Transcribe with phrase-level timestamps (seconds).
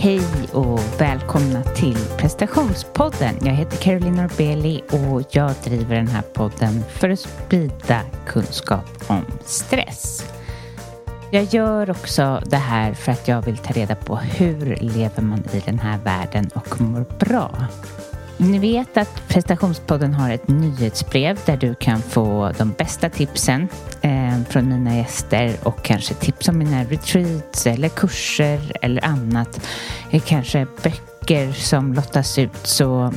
[0.00, 3.34] Hej och välkomna till prestationspodden.
[3.40, 9.24] Jag heter Caroline Norbeli och jag driver den här podden för att sprida kunskap om
[9.44, 10.24] stress.
[11.30, 15.44] Jag gör också det här för att jag vill ta reda på hur lever man
[15.52, 17.66] i den här världen och mår bra.
[18.40, 23.68] Ni vet att prestationspodden har ett nyhetsbrev där du kan få de bästa tipsen
[24.00, 29.66] eh, från mina gäster och kanske tips om mina retreats eller kurser eller annat.
[30.10, 32.66] Eh, kanske böcker som lottas ut.
[32.66, 33.12] Så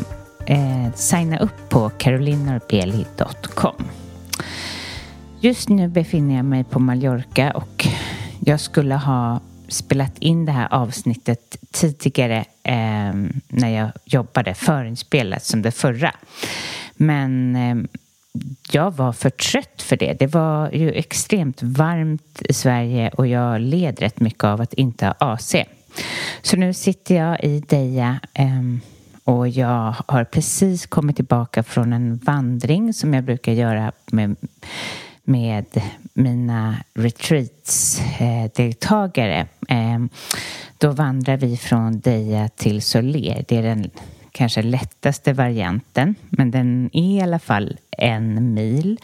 [0.46, 3.76] eh, signa upp på carolinorbeli.com.
[5.40, 7.88] Just nu befinner jag mig på Mallorca och
[8.40, 9.40] jag skulle ha
[9.74, 13.14] spelat in det här avsnittet tidigare eh,
[13.48, 16.16] när jag jobbade förinspelat som det förra.
[16.94, 17.76] Men eh,
[18.72, 20.14] jag var för trött för det.
[20.20, 25.06] Det var ju extremt varmt i Sverige och jag led rätt mycket av att inte
[25.06, 25.56] ha AC.
[26.42, 28.62] Så nu sitter jag i Deja eh,
[29.24, 34.36] och jag har precis kommit tillbaka från en vandring som jag brukar göra med
[35.24, 35.82] med
[36.14, 39.48] mina retreats-deltagare.
[39.68, 40.10] Ehm,
[40.78, 43.46] då vandrar vi från Deja till Soler.
[43.48, 43.90] Det är den
[44.32, 49.00] kanske lättaste varianten, men den är i alla fall en mil.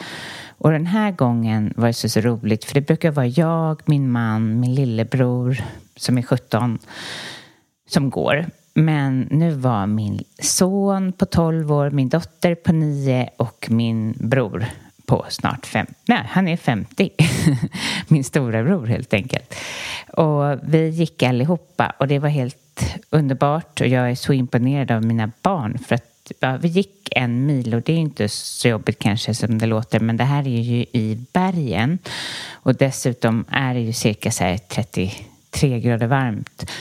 [0.47, 4.11] Och den här gången var det så, så roligt, för det brukar vara jag, min
[4.11, 5.57] man, min lillebror
[5.95, 6.79] som är 17
[7.89, 8.45] som går.
[8.73, 14.65] Men nu var min son på 12 år, min dotter på 9 och min bror
[15.07, 17.09] på snart fem, nej han är 50,
[18.07, 19.55] min storebror helt enkelt.
[20.07, 22.57] Och vi gick allihopa och det var helt
[23.09, 27.45] underbart och jag är så imponerad av mina barn för att ja, vi gick en
[27.45, 30.61] mil och det är inte så jobbigt kanske som det låter men det här är
[30.61, 31.99] ju i bergen
[32.53, 36.71] och dessutom är det ju cirka så 33 grader varmt.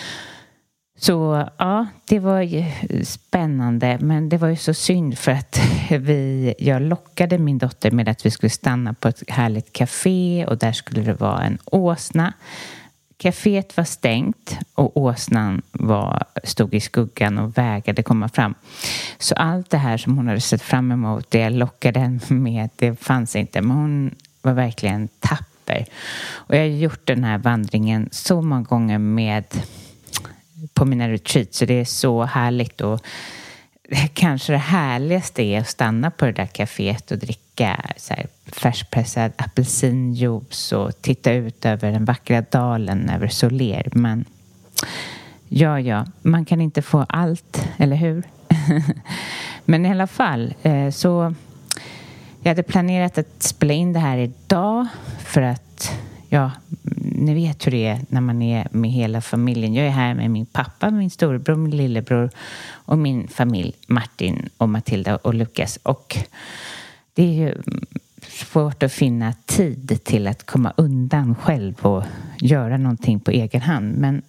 [0.99, 2.65] Så ja, det var ju
[3.05, 8.09] spännande men det var ju så synd för att vi, jag lockade min dotter med
[8.09, 12.33] att vi skulle stanna på ett härligt café och där skulle det vara en åsna.
[13.19, 18.55] Caféet var stängt och åsnan var, stod i skuggan och vägrade komma fram.
[19.19, 22.71] Så allt det här som hon hade sett fram emot, det jag lockade henne med,
[22.77, 23.63] det fanns inte.
[23.63, 25.87] Men hon var verkligen tapper.
[26.29, 29.45] Och jag har gjort den här vandringen så många gånger med
[30.75, 33.01] på mina retreats så det är så härligt och
[34.15, 39.33] kanske det härligaste är att stanna på det där kaféet och dricka så här, färskpressad
[39.37, 43.89] apelsinjuice och titta ut över den vackra dalen över Soler.
[43.93, 44.25] Men
[45.49, 48.23] ja, ja, man kan inte få allt, eller hur?
[49.65, 51.35] Men i alla fall, eh, så
[52.41, 54.87] jag hade planerat att spela in det här idag
[55.19, 55.93] för att
[56.29, 56.51] ja,
[57.17, 59.75] ni vet hur det är när man är med hela familjen.
[59.75, 62.31] Jag är här med min pappa, min storebror, min lillebror
[62.69, 65.79] och min familj, Martin och Matilda och Lukas.
[65.83, 66.17] Och
[67.15, 67.55] det är ju
[68.29, 72.05] svårt att finna tid till att komma undan själv och
[72.39, 73.97] göra någonting på egen hand.
[73.97, 74.23] Men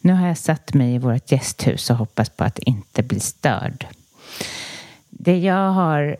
[0.00, 3.86] nu har jag satt mig i vårt gästhus och hoppas på att inte bli störd.
[5.10, 6.16] Det jag har...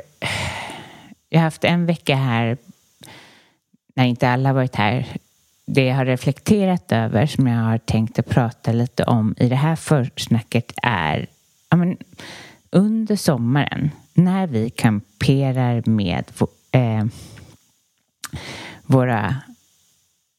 [1.33, 2.57] Jag har haft en vecka här
[3.95, 5.07] när inte alla har varit här
[5.75, 9.57] det jag har reflekterat över som jag har tänkt att prata lite om i det
[9.57, 11.27] här försnacket är
[11.71, 11.97] ja, men,
[12.71, 16.25] under sommaren när vi kamperar med
[16.73, 17.05] eh,
[18.83, 19.37] våra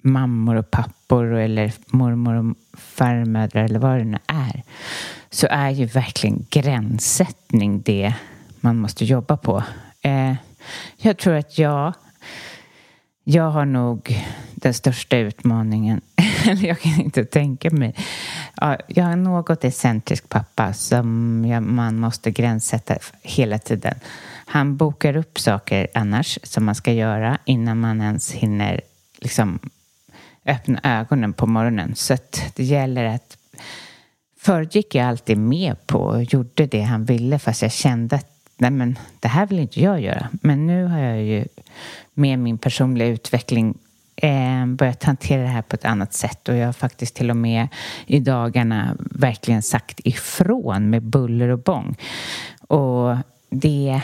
[0.04, 4.64] mammor och pappor eller mormor och farmödrar eller vad det nu är
[5.30, 8.14] så är ju verkligen gränssättning det
[8.60, 9.64] man måste jobba på.
[10.02, 10.36] Eh,
[10.98, 11.94] jag tror att jag
[13.24, 14.24] jag har nog
[14.62, 16.02] den största utmaningen.
[16.46, 17.96] Eller jag kan inte tänka mig.
[18.56, 23.96] Ja, jag har en något excentrisk pappa som jag, man måste gränssätta hela tiden.
[24.46, 28.82] Han bokar upp saker annars som man ska göra innan man ens hinner
[29.20, 29.60] liksom,
[30.46, 31.96] öppna ögonen på morgonen.
[31.96, 32.18] Så
[32.56, 33.38] det gäller att
[34.42, 38.32] Förut gick jag alltid med på och gjorde det han ville fast jag kände att
[38.58, 40.30] nej men det här vill inte jag göra.
[40.32, 41.46] Men nu har jag ju
[42.14, 43.78] med min personliga utveckling
[44.22, 47.38] eh, börjat hantera det här på ett annat sätt och jag har faktiskt till och
[47.38, 47.68] med
[48.06, 51.96] i dagarna verkligen sagt ifrån med buller och bång.
[52.68, 53.18] Och
[53.50, 54.02] det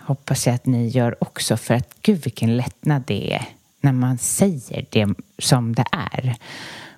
[0.00, 3.42] hoppas jag att ni gör också för att gud vilken lättnad det är
[3.80, 6.36] när man säger det som det är.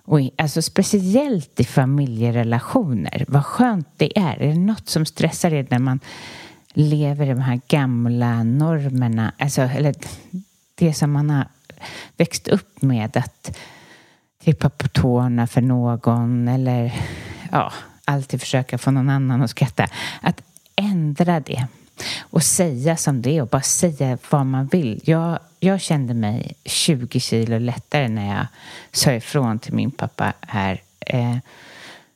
[0.05, 3.25] Och alltså speciellt i familjerelationer.
[3.29, 4.43] Vad skönt det är.
[4.43, 6.01] Är det något som stressar er när man
[6.73, 9.95] lever i de här gamla normerna, alltså, eller
[10.75, 11.47] det som man har
[12.17, 13.59] växt upp med att
[14.45, 16.93] trippa på tårna för någon eller
[17.53, 17.73] ja,
[18.05, 19.87] alltid försöka få någon annan att skratta.
[20.21, 20.43] Att
[20.77, 21.67] ändra det
[22.21, 25.01] och säga som det är och bara säga vad man vill.
[25.05, 28.47] Jag, jag kände mig 20 kilo lättare när jag
[28.93, 30.83] sa ifrån till min pappa här.
[31.01, 31.37] Eh,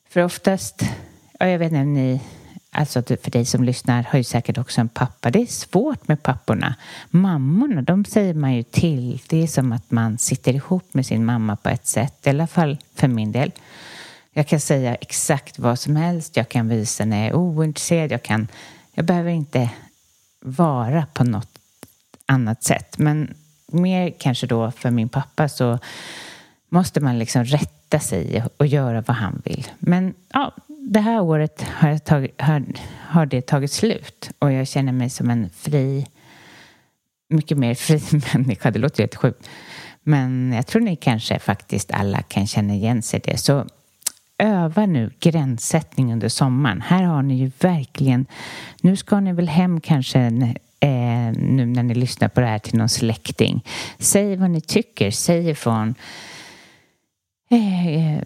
[0.09, 0.82] för oftast,
[1.38, 2.20] ja, jag vet inte om ni
[2.74, 5.30] Alltså för dig som lyssnar har ju säkert också en pappa.
[5.30, 6.74] Det är svårt med papporna.
[7.10, 9.22] Mammorna, de säger man ju till.
[9.28, 12.26] Det är som att man sitter ihop med sin mamma på ett sätt.
[12.26, 13.52] I alla fall för min del.
[14.32, 16.36] Jag kan säga exakt vad som helst.
[16.36, 18.12] Jag kan visa när jag är ointresserad.
[18.12, 18.48] Jag, kan,
[18.94, 19.70] jag behöver inte
[20.40, 21.58] vara på något
[22.26, 22.98] annat sätt.
[22.98, 23.34] Men
[23.66, 25.78] mer kanske då för min pappa så
[26.68, 29.66] måste man liksom rätta sig och göra vad han vill.
[29.78, 30.52] Men ja,
[30.90, 32.64] det här året har, tagit, har,
[33.08, 36.06] har det tagit slut och jag känner mig som en fri,
[37.29, 38.00] mycket mer fri
[38.34, 38.70] människa.
[38.70, 39.49] Det låter jättesjukt.
[40.02, 43.37] Men jag tror ni kanske faktiskt alla kan känna igen sig i det.
[43.37, 43.67] Så
[44.38, 46.81] öva nu gränssättning under sommaren.
[46.81, 48.26] Här har ni ju verkligen...
[48.81, 50.20] Nu ska ni väl hem kanske
[50.81, 53.64] eh, nu när ni lyssnar på det här till någon släkting.
[53.99, 55.11] Säg vad ni tycker.
[55.11, 55.94] Säg ifrån.
[57.50, 58.23] Eh,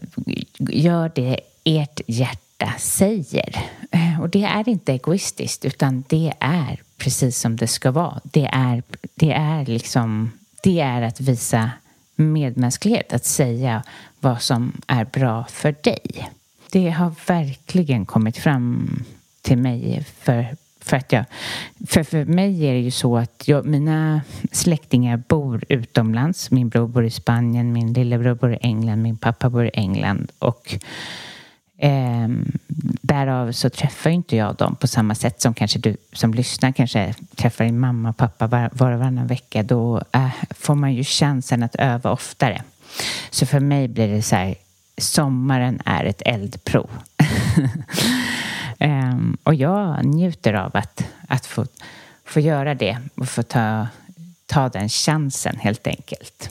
[0.59, 2.45] gör det ert hjärta
[2.79, 3.56] säger.
[3.91, 8.20] Eh, och det är inte egoistiskt utan det är precis som det ska vara.
[8.25, 8.82] Det är,
[9.14, 10.31] det är liksom
[10.62, 11.70] det är att visa
[12.17, 13.82] medmänsklighet, att säga
[14.20, 16.31] vad som är bra för dig.
[16.70, 19.05] Det har verkligen kommit fram
[19.43, 21.25] till mig för, för att jag...
[21.87, 24.20] För, för mig är det ju så att jag, mina
[24.52, 26.50] släktingar bor utomlands.
[26.50, 30.32] Min bror bor i Spanien, min lillebror bor i England, min pappa bor i England.
[30.38, 30.79] Och
[31.78, 32.28] eh,
[33.02, 37.14] därav så träffar inte jag dem på samma sätt som kanske du som lyssnar kanske
[37.34, 39.62] träffar din mamma och pappa var, var och varannan vecka.
[39.62, 42.62] Då eh, får man ju chansen att öva oftare.
[43.31, 44.55] Så för mig blir det så här,
[44.99, 46.90] sommaren är ett eldprov.
[48.78, 51.67] eh, och jag njuter av att, att få,
[52.25, 53.87] få göra det och få ta,
[54.46, 56.50] ta den chansen helt enkelt.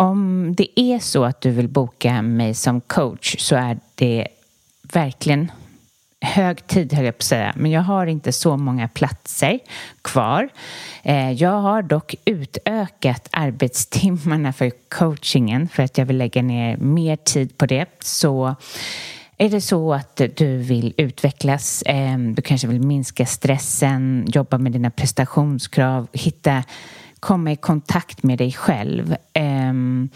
[0.00, 4.28] Om det är så att du vill boka mig som coach så är det
[4.92, 5.52] verkligen
[6.20, 7.52] hög tid, höll jag på att säga.
[7.56, 9.58] Men jag har inte så många platser
[10.02, 10.48] kvar.
[11.02, 17.16] Eh, jag har dock utökat arbetstimmarna för coachingen för att jag vill lägga ner mer
[17.16, 17.86] tid på det.
[18.00, 18.54] Så
[19.38, 24.72] är det så att du vill utvecklas, eh, du kanske vill minska stressen, jobba med
[24.72, 26.62] dina prestationskrav, hitta,
[27.20, 30.08] komma i kontakt med dig själv ehm,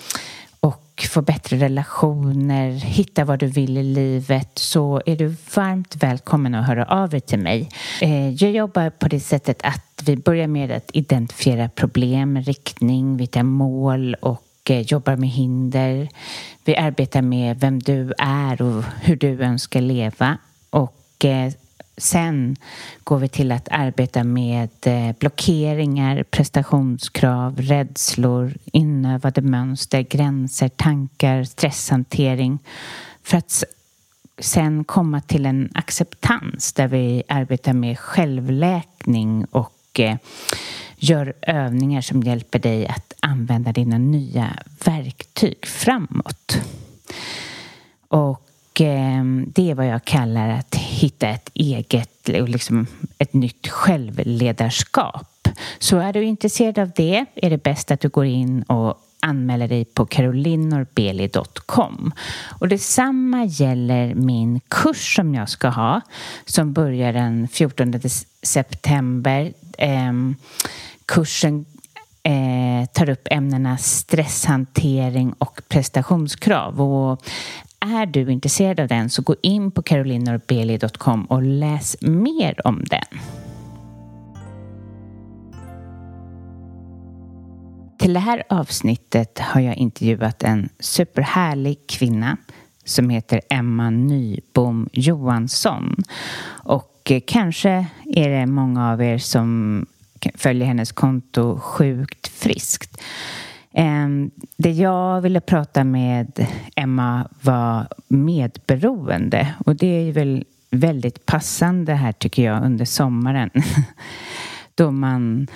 [0.61, 6.55] och få bättre relationer, hitta vad du vill i livet så är du varmt välkommen
[6.55, 7.69] att höra av dig till mig.
[8.01, 13.43] Eh, jag jobbar på det sättet att vi börjar med att identifiera problem, riktning, vilka
[13.43, 16.09] mål och eh, jobbar med hinder.
[16.65, 20.39] Vi arbetar med vem du är och hur du önskar leva
[20.71, 21.53] och eh,
[21.97, 22.57] Sen
[23.05, 32.59] går vi till att arbeta med eh, blockeringar, prestationskrav, rädslor, inövade mönster, gränser, tankar, stresshantering
[33.23, 33.65] för att
[34.39, 40.17] sen komma till en acceptans där vi arbetar med självläkning och eh,
[40.97, 44.51] gör övningar som hjälper dig att använda dina nya
[44.85, 46.59] verktyg framåt.
[48.09, 48.44] Och
[48.81, 52.87] Ehm, det är vad jag kallar att hitta ett eget, liksom
[53.19, 55.49] ett nytt självledarskap.
[55.79, 59.69] Så är du intresserad av det är det bäst att du går in och anmäler
[59.69, 62.13] dig på carolinorbeli.com.
[62.59, 66.01] Och detsamma gäller min kurs som jag ska ha
[66.45, 67.95] som börjar den 14
[68.43, 69.53] september.
[69.79, 70.37] Ehm,
[71.07, 71.65] kursen
[72.23, 76.83] eh, tar upp ämnena stresshantering och prestationskrav.
[76.83, 77.23] Och
[77.85, 83.21] är du intresserad av den så gå in på carolinorbeli.com och läs mer om den.
[87.99, 92.37] Till det här avsnittet har jag intervjuat en superhärlig kvinna
[92.85, 95.97] som heter Emma Nybom Johansson.
[96.47, 99.87] Och eh, kanske är det många av er som
[100.35, 103.01] följer hennes konto Sjukt friskt.
[103.75, 111.95] Ehm, det jag ville prata med Emma var medberoende och det är väl väldigt passande
[111.95, 113.51] här tycker jag under sommaren
[114.75, 115.47] då man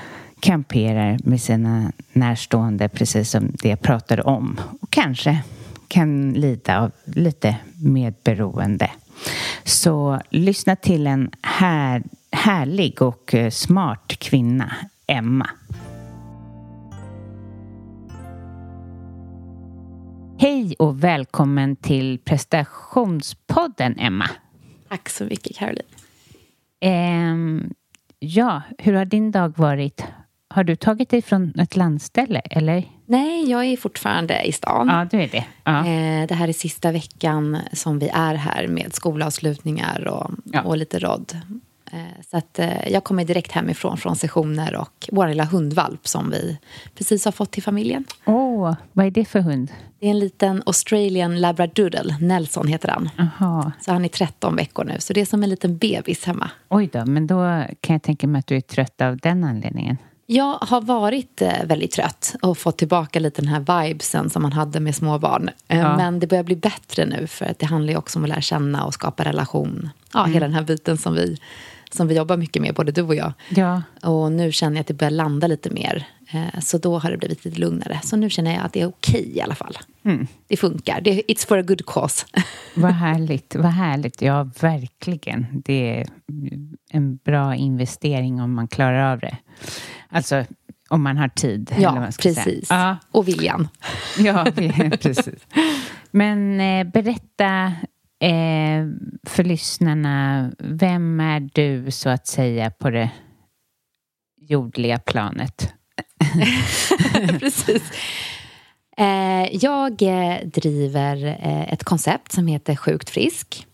[0.40, 5.42] kamperar med sina närstående precis som det jag pratade om och kanske
[5.88, 8.90] kan lida av lite medberoende.
[9.64, 14.74] Så lyssna till en här, härlig och eh, smart kvinna,
[15.06, 15.50] Emma.
[20.40, 24.30] Hej och välkommen till prestationspodden, Emma.
[24.88, 25.86] Tack så mycket, Caroline.
[26.80, 27.36] Eh,
[28.18, 30.04] ja, hur har din dag varit?
[30.48, 32.84] Har du tagit dig från ett landställe, eller?
[33.06, 34.88] Nej, jag är fortfarande i stan.
[34.88, 35.44] Ja, du är det.
[35.64, 35.78] Ja.
[35.78, 40.62] Eh, det här är sista veckan som vi är här med skolavslutningar och, ja.
[40.62, 41.36] och lite rodd.
[41.92, 46.30] Eh, så att eh, jag kommer direkt hemifrån från sessioner och vår lilla hundvalp som
[46.30, 46.58] vi
[46.94, 48.04] precis har fått till familjen.
[48.24, 49.72] Åh, oh, vad är det för hund?
[50.00, 53.10] Det är en liten Australian labradoodle, Nelson heter han.
[53.18, 53.72] Aha.
[53.80, 56.50] Så han är 13 veckor nu, så det är som en liten bebis hemma.
[56.68, 59.96] Oj då, men då kan jag tänka mig att du är trött av den anledningen.
[60.30, 64.52] Jag har varit eh, väldigt trött och fått tillbaka lite den här vibesen som man
[64.52, 65.50] hade med småbarn.
[65.66, 65.96] Ja.
[65.96, 68.84] Men det börjar bli bättre nu för att det handlar också om att lära känna
[68.84, 69.90] och skapa relation.
[70.12, 70.32] Ja, mm.
[70.32, 71.38] hela den här biten som vi
[71.90, 73.32] som vi jobbar mycket med, både du och jag.
[73.48, 73.82] Ja.
[74.02, 76.06] Och nu känner jag att det börjar landa lite mer.
[76.32, 78.00] Eh, så då har det blivit lite lugnare.
[78.04, 79.78] Så nu känner jag att det är okej i alla fall.
[80.04, 80.26] Mm.
[80.46, 81.00] Det funkar.
[81.00, 82.26] Det, it's for a good cause.
[82.74, 83.54] Vad härligt.
[83.54, 84.22] Vad härligt.
[84.22, 85.46] Ja, verkligen.
[85.64, 86.06] Det är
[86.90, 89.36] en bra investering om man klarar av det.
[90.08, 90.44] Alltså,
[90.88, 91.74] om man har tid.
[91.78, 92.70] Ja, precis.
[92.70, 92.96] Ja.
[93.10, 93.68] Och viljan.
[94.18, 94.46] Ja,
[95.00, 95.46] precis.
[96.10, 97.72] Men eh, berätta
[98.20, 98.86] Eh,
[99.26, 103.10] för lyssnarna, vem är du så att säga på det
[104.40, 105.74] jordliga planet?
[107.40, 107.82] Precis.
[108.96, 113.66] Eh, jag eh, driver eh, ett koncept som heter Sjukt frisk.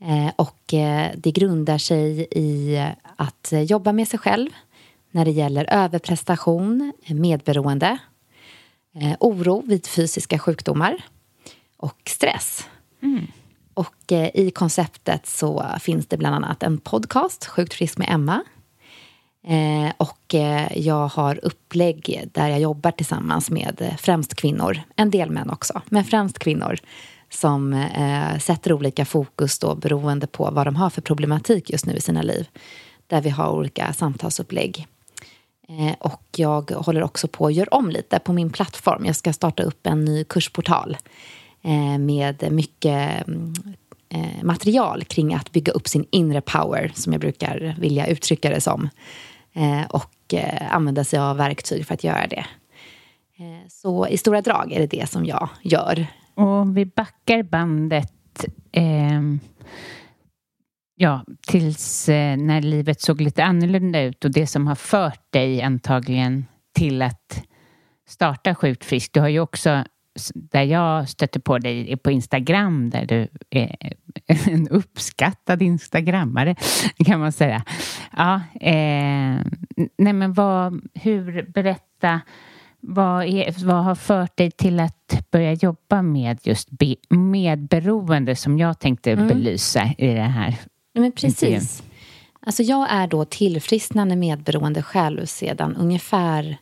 [0.00, 2.78] Eh, och eh, det grundar sig i
[3.16, 4.50] att jobba med sig själv
[5.10, 7.98] när det gäller överprestation, medberoende,
[9.20, 11.02] oro vid fysiska sjukdomar
[11.76, 12.68] och stress.
[13.02, 13.26] Mm.
[13.80, 18.44] Och eh, i konceptet så finns det bland annat en podcast, Sjukt frisk med Emma.
[19.46, 25.30] Eh, och eh, jag har upplägg där jag jobbar tillsammans med främst kvinnor, en del
[25.30, 26.78] män också, men främst kvinnor
[27.32, 27.86] som
[28.40, 32.22] sätter olika fokus då beroende på vad de har för problematik just nu i sina
[32.22, 32.48] liv.
[33.06, 34.86] Där vi har olika samtalsupplägg.
[35.98, 39.06] Och jag håller också på att göra om lite på min plattform.
[39.06, 40.96] Jag ska starta upp en ny kursportal
[41.62, 43.52] Eh, med mycket mm,
[44.08, 48.60] eh, material kring att bygga upp sin inre power, som jag brukar vilja uttrycka det
[48.60, 48.88] som.
[49.52, 52.44] Eh, och eh, använda sig av verktyg för att göra det.
[53.38, 56.06] Eh, så i stora drag är det det som jag gör.
[56.34, 59.20] Och om vi backar bandet eh,
[60.96, 65.62] ja, tills eh, när livet såg lite annorlunda ut och det som har fört dig
[65.62, 67.44] antagligen till att
[68.08, 69.12] starta Sjukt frisk.
[69.12, 69.84] Du har ju också
[70.34, 73.92] där jag stötte på dig på Instagram där du är
[74.50, 76.54] en uppskattad instagrammare
[77.06, 77.64] kan man säga.
[78.16, 79.40] Ja, eh,
[79.98, 82.20] nej men vad, hur, berätta,
[82.80, 88.58] vad, är, vad har fört dig till att börja jobba med just be, medberoende som
[88.58, 89.28] jag tänkte mm.
[89.28, 90.56] belysa i det här
[90.94, 91.82] men Precis.
[92.42, 96.58] Alltså jag är då tillfrisknande medberoende själv sedan ungefär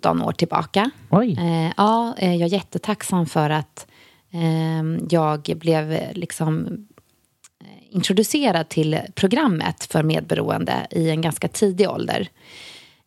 [0.00, 0.90] 17 år tillbaka.
[1.10, 1.36] Oj.
[1.38, 3.86] Eh, ja, eh, jag är jättetacksam för att
[4.30, 6.66] eh, jag blev liksom
[7.64, 12.28] eh, introducerad till programmet för medberoende i en ganska tidig ålder.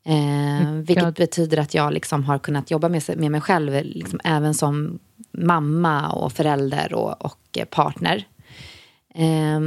[0.05, 1.13] Eh, vilket jag...
[1.13, 4.99] betyder att jag liksom har kunnat jobba med, med mig själv liksom även som
[5.31, 8.27] mamma och förälder och, och partner.
[9.15, 9.59] Eh,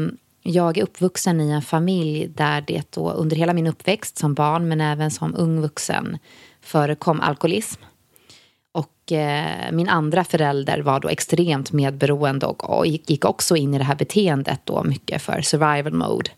[0.42, 4.68] jag är uppvuxen i en familj där det då under hela min uppväxt som barn
[4.68, 6.18] men även som ung vuxen
[6.66, 7.82] förekom alkoholism.
[8.73, 13.78] Och eh, min andra förälder var då extremt medberoende och, och gick också in i
[13.78, 16.30] det här beteendet då mycket för survival mode.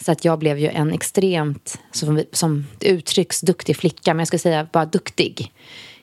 [0.00, 4.14] Så att jag blev ju en extremt, som, som uttrycks, duktig flicka.
[4.14, 5.52] Men jag skulle säga bara duktig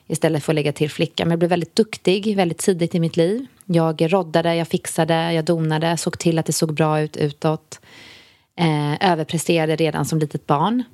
[0.06, 1.24] istället för att lägga till flicka.
[1.24, 3.46] Men jag blev väldigt duktig väldigt tidigt i mitt liv.
[3.64, 7.80] Jag roddade, jag fixade, jag donade, såg till att det såg bra ut utåt.
[8.58, 10.84] Eh, överpresterade redan som litet barn.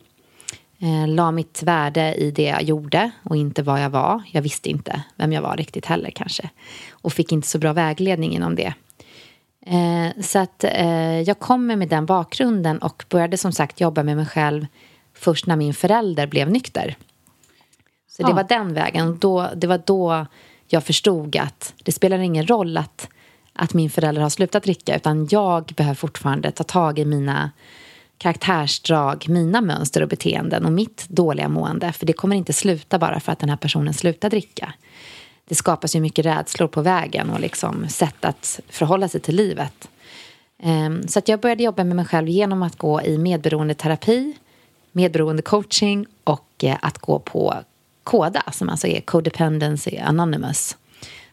[0.83, 4.23] Eh, la mitt värde i det jag gjorde och inte vad jag var.
[4.31, 6.51] Jag visste inte vem jag var riktigt heller kanske.
[6.91, 8.75] Och fick inte så bra vägledning inom det.
[9.67, 14.17] Eh, så att eh, jag kommer med den bakgrunden och började som sagt jobba med
[14.17, 14.67] mig själv
[15.15, 16.97] först när min förälder blev nykter.
[18.09, 18.35] Så det ja.
[18.35, 19.19] var den vägen.
[19.19, 20.27] Då, det var då
[20.67, 23.09] jag förstod att det spelar ingen roll att,
[23.53, 27.51] att min förälder har slutat dricka utan jag behöver fortfarande ta tag i mina
[28.23, 31.93] karaktärsdrag, mina mönster och beteenden och mitt dåliga mående.
[31.93, 34.75] För det kommer inte sluta bara för att den här personen slutar dricka.
[35.45, 39.88] Det skapas ju mycket rädslor på vägen och liksom sätt att förhålla sig till livet.
[40.62, 44.35] Ehm, så att jag började jobba med mig själv genom att gå i medberoendeterapi
[44.92, 47.55] medberoendecoaching medberoende coaching och eh, att gå på
[48.05, 50.77] KODA som alltså är Codependency Anonymous.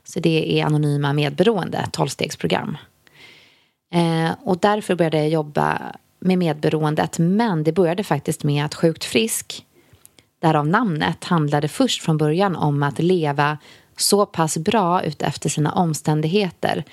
[0.03, 2.77] Så det är anonyma medberoende, tolvstegsprogram.
[3.93, 9.03] Ehm, och därför började jag jobba med medberoendet men det började faktiskt med att Sjukt
[9.03, 9.65] frisk,
[10.39, 13.57] därav namnet, handlade först från början om att leva
[13.97, 16.83] så pass bra utefter sina omständigheter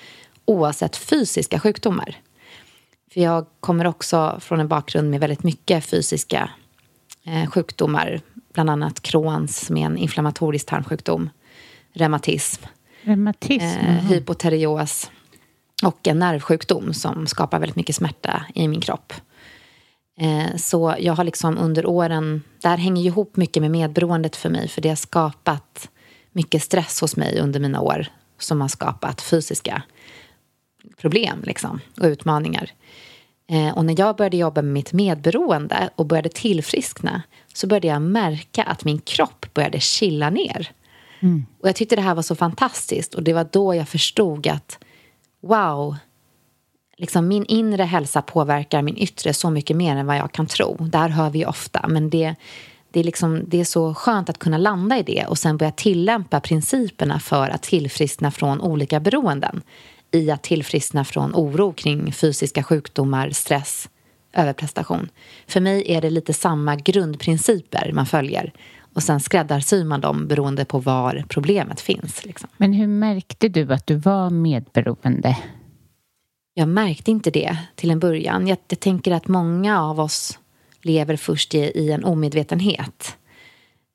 [0.45, 2.15] oavsett fysiska sjukdomar.
[3.13, 6.49] För jag kommer också från en bakgrund med väldigt mycket fysiska
[7.23, 8.21] eh, sjukdomar.
[8.53, 11.29] Bland annat Crohns som är en inflammatorisk tarmsjukdom.
[11.93, 12.63] Reumatism.
[13.01, 13.63] Reumatism?
[13.63, 15.11] Eh, hypoterios
[15.83, 19.13] och en nervsjukdom som skapar väldigt mycket smärta i min kropp.
[20.19, 24.49] Eh, så jag har liksom under åren, det här hänger ihop mycket med medberoendet för
[24.49, 25.89] mig för det har skapat
[26.31, 28.07] mycket stress hos mig under mina år
[28.39, 29.81] som har skapat fysiska
[30.97, 32.71] problem liksom, och utmaningar.
[33.49, 37.21] Eh, och när jag började jobba med mitt medberoende och började tillfriskna
[37.53, 40.71] så började jag märka att min kropp började chilla ner.
[41.19, 41.45] Mm.
[41.59, 44.79] Och jag tyckte det här var så fantastiskt och det var då jag förstod att
[45.47, 45.95] wow,
[46.97, 50.77] liksom min inre hälsa påverkar min yttre så mycket mer än vad jag kan tro.
[50.79, 52.35] Det här hör vi ofta, men det,
[52.91, 55.71] det, är liksom, det är så skönt att kunna landa i det och sen börja
[55.71, 59.61] tillämpa principerna för att tillfriskna från olika beroenden
[60.11, 63.89] i att tillfriskna från oro kring fysiska sjukdomar, stress,
[64.33, 65.09] överprestation.
[65.47, 68.53] För mig är det lite samma grundprinciper man följer
[68.97, 72.25] och sen skräddarsyr man dem beroende på var problemet finns.
[72.25, 72.49] Liksom.
[72.57, 75.37] Men hur märkte du att du var medberoende?
[76.53, 78.47] Jag märkte inte det till en början.
[78.47, 80.39] Jag, jag tänker att många av oss
[80.81, 83.17] lever först i, i en omedvetenhet.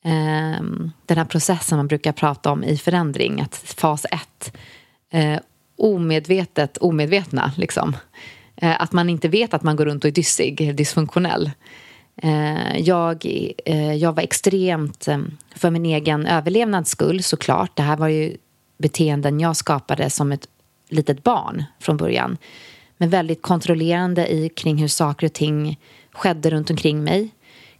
[0.04, 4.56] Um, den här processen man brukar prata om i förändring, att fas ett,
[5.14, 5.38] uh,
[5.78, 7.52] omedvetet omedvetna.
[7.56, 7.96] Liksom.
[8.62, 11.50] Uh, att man inte vet att man går runt och är dyssig, dysfunktionell.
[12.16, 13.26] Eh, jag,
[13.64, 15.18] eh, jag var extremt, eh,
[15.54, 18.36] för min egen överlevnads skull såklart, det här var ju
[18.78, 20.48] beteenden jag skapade som ett
[20.88, 22.36] litet barn från början.
[22.96, 25.78] Men väldigt kontrollerande i kring hur saker och ting
[26.12, 27.30] skedde runt omkring mig.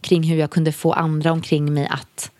[0.01, 2.31] Kring hur jag kunde få andra omkring mig att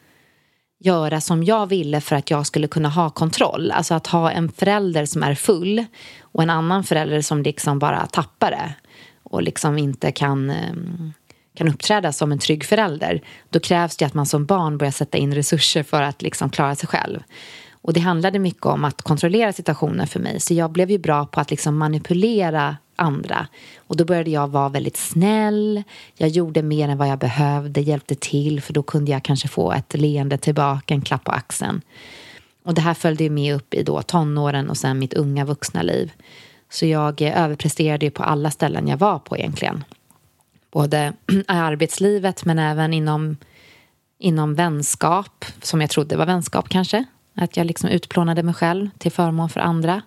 [0.79, 3.71] göra som jag ville för att jag skulle kunna ha kontroll.
[3.71, 5.86] Alltså att ha en förälder som är full
[6.21, 8.73] och en annan förälder som liksom bara tappar det
[9.23, 11.13] och liksom inte kan, ehm,
[11.53, 13.21] kan uppträda som en trygg förälder.
[13.49, 16.75] Då krävs det att man som barn börjar sätta in resurser för att liksom klara
[16.75, 17.23] sig själv.
[17.71, 20.39] Och det handlade mycket om att kontrollera situationen för mig.
[20.39, 23.47] Så jag blev ju bra på att liksom manipulera andra.
[23.77, 25.83] Och då började jag vara väldigt snäll.
[26.17, 29.71] Jag gjorde mer än vad jag behövde, hjälpte till för då kunde jag kanske få
[29.71, 31.81] ett leende tillbaka, en klapp på axeln.
[32.65, 36.11] Och det här följde med upp i då tonåren och sen mitt unga vuxna liv.
[36.69, 39.83] Så jag eh, överpresterade på alla ställen jag var på egentligen.
[40.73, 43.38] Både i arbetslivet men även inom,
[44.19, 47.05] inom vänskap, som jag trodde var vänskap kanske.
[47.36, 50.01] Att jag liksom utplånade mig själv till förmån för andra.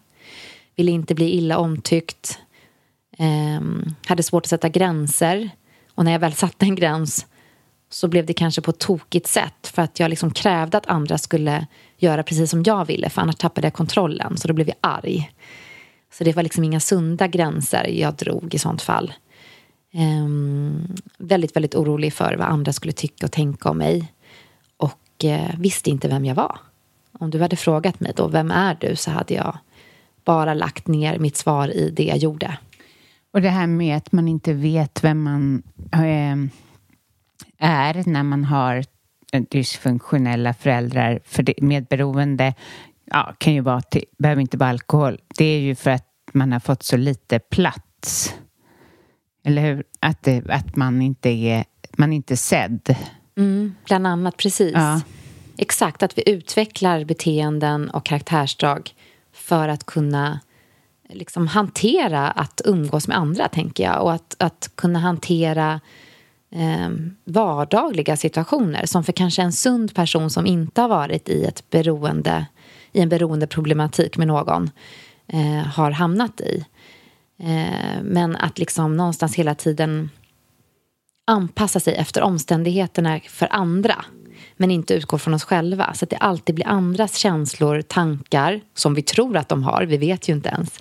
[0.76, 2.38] Ville inte bli illa omtyckt.
[3.18, 5.50] Um, hade svårt att sätta gränser.
[5.94, 7.26] Och när jag väl satte en gräns
[7.90, 11.18] så blev det kanske på ett tokigt sätt för att jag liksom krävde att andra
[11.18, 14.76] skulle göra precis som jag ville för annars tappade jag kontrollen så då blev jag
[14.80, 15.32] arg.
[16.12, 19.12] Så det var liksom inga sunda gränser jag drog i sånt fall
[19.92, 20.26] eh,
[21.18, 24.12] väldigt, väldigt orolig för vad andra skulle tycka och tänka om mig.
[24.76, 26.58] Och eh, visste inte vem jag var.
[27.18, 28.96] Om du hade frågat mig då, vem är du?
[28.96, 29.58] Så hade jag
[30.24, 32.58] bara lagt ner mitt svar i det jag gjorde.
[33.32, 36.50] Och det här med att man inte vet vem man ehm,
[37.58, 38.84] är när man har
[39.50, 41.20] dysfunktionella föräldrar.
[41.24, 42.54] För det, medberoende
[43.04, 45.20] ja, kan ju vara, till, behöver inte vara alkohol.
[45.38, 48.34] Det är ju för att man har fått så lite plats.
[49.46, 49.84] Eller hur?
[50.00, 51.64] Att, det, att man inte är,
[51.96, 52.96] man är inte sedd.
[53.36, 54.72] Mm, bland annat, precis.
[54.74, 55.00] Ja.
[55.56, 58.94] Exakt, att vi utvecklar beteenden och karaktärsdrag
[59.32, 60.40] för att kunna
[61.08, 64.02] liksom hantera att umgås med andra, tänker jag.
[64.02, 65.80] Och att, att kunna hantera
[66.50, 66.90] eh,
[67.24, 72.46] vardagliga situationer som för kanske en sund person som inte har varit i ett beroende
[72.92, 74.70] i en beroendeproblematik med någon
[75.26, 76.64] eh, har hamnat i.
[77.38, 80.10] Eh, men att liksom någonstans hela tiden
[81.26, 84.04] anpassa sig efter omständigheterna för andra
[84.56, 85.94] men inte utgå från oss själva.
[85.94, 89.96] Så att det alltid blir andras känslor, tankar som vi tror att de har, vi
[89.96, 90.80] vet ju inte ens.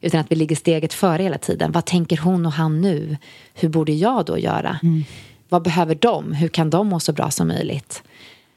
[0.00, 1.72] Utan att vi ligger steget före hela tiden.
[1.72, 3.16] Vad tänker hon och han nu?
[3.54, 4.78] Hur borde jag då göra?
[4.82, 5.04] Mm.
[5.48, 6.32] Vad behöver de?
[6.32, 8.02] Hur kan de må så bra som möjligt?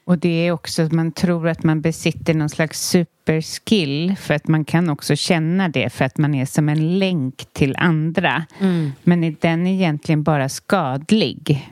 [0.07, 4.47] Och det är också att man tror att man besitter någon slags superskill för att
[4.47, 8.45] man kan också känna det för att man är som en länk till andra.
[8.59, 8.91] Mm.
[9.03, 11.67] Men den är egentligen bara skadlig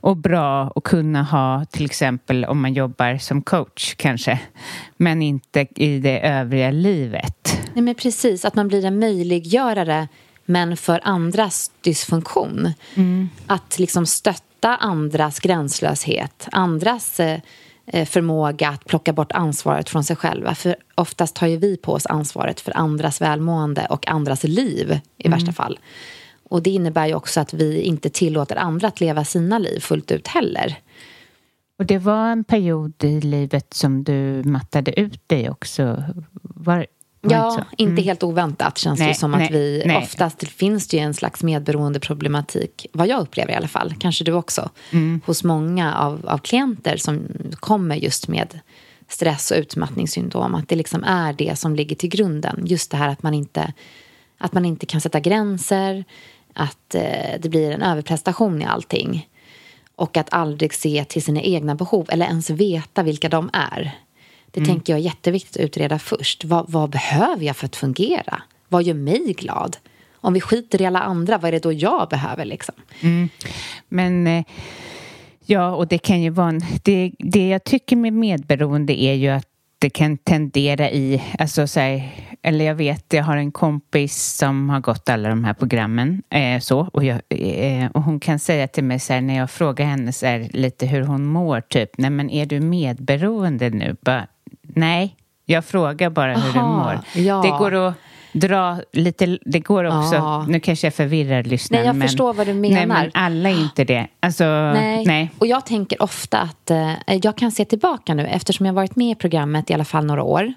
[0.00, 4.40] och bra att kunna ha till exempel om man jobbar som coach kanske
[4.96, 7.58] men inte i det övriga livet.
[7.74, 10.08] Nej men precis, att man blir en möjliggörare
[10.44, 12.72] men för andras dysfunktion.
[12.94, 13.28] Mm.
[13.46, 17.40] Att liksom stötta andras gränslöshet, andras Eh,
[17.92, 20.54] förmåga att plocka bort ansvaret från sig själva.
[20.54, 25.26] För oftast tar ju vi på oss ansvaret för andras välmående och andras liv i
[25.26, 25.38] mm.
[25.38, 25.78] värsta fall.
[26.48, 30.12] Och det innebär ju också att vi inte tillåter andra att leva sina liv fullt
[30.12, 30.78] ut heller.
[31.78, 36.04] Och det var en period i livet som du mattade ut dig också.
[36.42, 36.86] Var,
[37.30, 37.66] Ja, mm.
[37.76, 39.96] inte helt oväntat känns nej, det som nej, att vi nej.
[39.96, 44.24] oftast finns det ju en slags medberoende problematik, vad jag upplever i alla fall, kanske
[44.24, 45.20] du också, mm.
[45.26, 47.28] hos många av, av klienter som
[47.60, 48.60] kommer just med
[49.08, 53.08] stress och utmattningssyndrom, att det liksom är det som ligger till grunden, just det här
[53.08, 53.72] att man inte,
[54.38, 56.04] att man inte kan sätta gränser,
[56.54, 59.28] att eh, det blir en överprestation i allting
[59.96, 63.98] och att aldrig se till sina egna behov eller ens veta vilka de är.
[64.50, 64.68] Det mm.
[64.68, 66.44] tänker jag är jätteviktigt att utreda först.
[66.44, 68.42] Vad, vad behöver jag för att fungera?
[68.68, 69.76] Vad gör mig glad?
[70.14, 72.44] Om vi skiter i alla andra, vad är det då jag behöver?
[72.44, 72.74] Liksom?
[73.00, 73.28] Mm.
[73.88, 74.44] Men eh,
[75.46, 79.28] ja, och det kan ju vara en, det, det jag tycker med medberoende är ju
[79.28, 82.10] att det kan tendera i, alltså så här,
[82.42, 86.60] eller jag vet, jag har en kompis som har gått alla de här programmen eh,
[86.60, 89.86] så och, jag, eh, och hon kan säga till mig så här när jag frågar
[89.86, 93.96] henne så här, lite hur hon mår typ, nej men är du medberoende nu?
[94.00, 94.26] Bara,
[94.66, 97.00] Nej, jag frågar bara hur du mår.
[97.14, 97.42] Ja.
[97.42, 97.94] Det går att
[98.40, 100.46] dra lite, det går också, ja.
[100.48, 101.82] nu kanske jag förvirrar lyssnaren.
[101.82, 102.76] Nej, jag men, förstår vad du menar.
[102.76, 104.06] Nej, men alla är inte det.
[104.20, 105.04] Alltså, nej.
[105.06, 105.30] nej.
[105.38, 109.10] Och jag tänker ofta att eh, jag kan se tillbaka nu, eftersom jag varit med
[109.10, 110.54] i programmet i alla fall några år,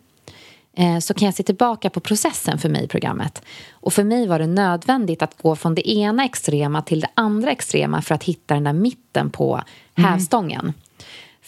[0.77, 3.41] eh, så kan jag se tillbaka på processen för mig i programmet.
[3.71, 7.51] Och för mig var det nödvändigt att gå från det ena extrema till det andra
[7.51, 9.61] extrema för att hitta den där mitten på
[9.95, 10.11] mm.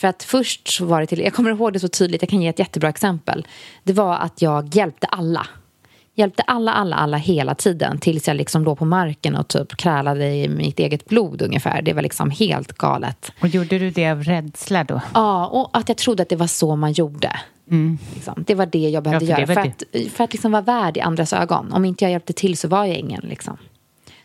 [0.02, 2.42] För att först så var det till, jag kommer ihåg det så tydligt, jag kan
[2.42, 3.48] ge ett jättebra exempel.
[3.84, 5.48] Det var att jag hjälpte alla.
[6.16, 10.36] Hjälpte alla, alla, alla hela tiden tills jag liksom låg på marken och typ krälade
[10.36, 11.82] i mitt eget blod ungefär.
[11.82, 13.32] Det var liksom helt galet.
[13.42, 15.02] Och gjorde du det av rädsla då?
[15.14, 17.40] Ja, och att jag trodde att det var så man gjorde.
[17.72, 17.98] Mm.
[18.14, 18.44] Liksom.
[18.48, 20.98] Det var det jag behövde ja, för göra för att, för att liksom vara värd
[20.98, 21.74] i andras ögon.
[21.74, 23.22] Om inte jag hjälpte till så var jag ingen.
[23.22, 23.58] Liksom.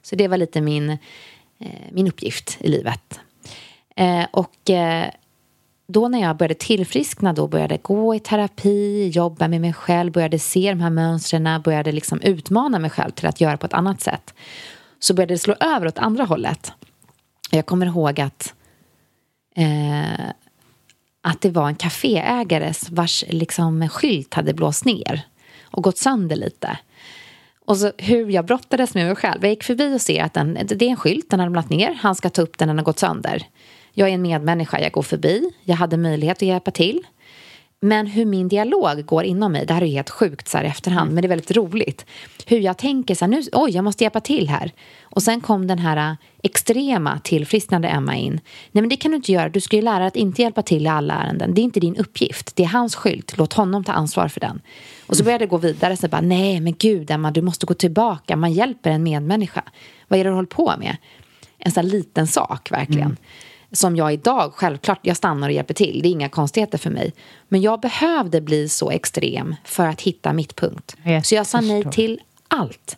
[0.03, 3.21] Så det var lite min, eh, min uppgift i livet.
[3.97, 5.11] Eh, och eh,
[5.89, 10.39] då när jag började tillfriskna, då började gå i terapi, jobba med mig själv, började
[10.39, 14.01] se de här mönstren, började liksom utmana mig själv till att göra på ett annat
[14.01, 14.35] sätt.
[14.99, 16.73] Så började det slå över åt andra hållet.
[17.51, 18.55] Jag kommer ihåg att,
[19.57, 20.31] eh,
[21.21, 25.27] att det var en kaféägare vars liksom, skylt hade blåst ner
[25.63, 26.79] och gått sönder lite.
[27.67, 29.39] Och så hur jag brottades med mig själv.
[29.43, 31.99] Jag gick förbi och ser att den, det är en skylt, den har ramlat ner.
[32.03, 33.47] Han ska ta upp den, den har gått sönder.
[33.99, 35.51] Jag är en medmänniska, jag går förbi.
[35.65, 37.07] Jag hade möjlighet att hjälpa till.
[37.81, 40.69] Men hur min dialog går inom mig, det här är helt sjukt så här i
[40.69, 42.07] efterhand, men det är väldigt roligt.
[42.47, 44.73] Hur jag tänker så här, nu, oj, jag måste hjälpa till här.
[45.03, 48.33] Och sen kom den här äh, extrema tillfrisknande Emma in.
[48.73, 49.49] Nej, men det kan du inte göra.
[49.49, 51.55] Du ska ju lära dig att inte hjälpa till i alla ärenden.
[51.55, 52.57] Det är inte din uppgift.
[52.57, 53.37] Det är hans skylt.
[53.39, 54.61] Låt honom ta ansvar för den.
[55.07, 55.97] Och så började jag gå vidare.
[55.97, 58.37] Så bara, nej, men gud, Emma, du måste gå tillbaka.
[58.37, 59.63] Man hjälper en medmänniska.
[60.09, 60.97] Vad är det du håller på med?
[61.59, 63.03] En sån här liten sak, verkligen.
[63.03, 63.17] Mm
[63.77, 66.03] som jag idag, självklart, jag stannar och hjälper till.
[66.03, 67.13] Det är inga konstigheter för mig.
[67.49, 70.97] Men jag behövde bli så extrem för att hitta mitt punkt.
[71.05, 72.97] Jag så jag sa nej till allt.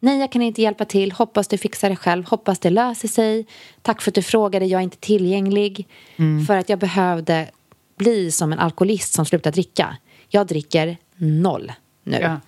[0.00, 1.12] Nej, jag kan inte hjälpa till.
[1.12, 2.24] Hoppas du fixar det själv.
[2.24, 3.46] Hoppas det löser sig.
[3.82, 4.66] Tack för att du frågade.
[4.66, 5.88] Jag är inte tillgänglig.
[6.16, 6.46] Mm.
[6.46, 7.50] För att jag behövde
[7.96, 9.96] bli som en alkoholist som slutar dricka.
[10.28, 12.18] Jag dricker noll nu.
[12.22, 12.40] Ja.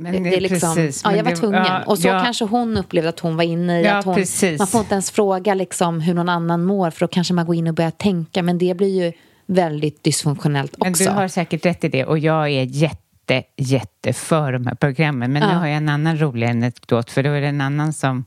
[0.00, 1.64] Men det, det är liksom, precis, ja, jag var tvungen.
[1.64, 2.20] Ja, och så ja.
[2.24, 4.24] kanske hon upplevde att hon var inne i ja, att hon,
[4.58, 7.54] man får inte ens fråga liksom hur någon annan mår för då kanske man går
[7.54, 8.42] in och börjar tänka.
[8.42, 9.12] Men det blir ju
[9.46, 11.04] väldigt dysfunktionellt också.
[11.04, 14.74] Men du har säkert rätt i det och jag är jätte, jätte för de här
[14.74, 15.32] programmen.
[15.32, 18.24] Men nu har jag en annan rolig anekdot för då är det en annan som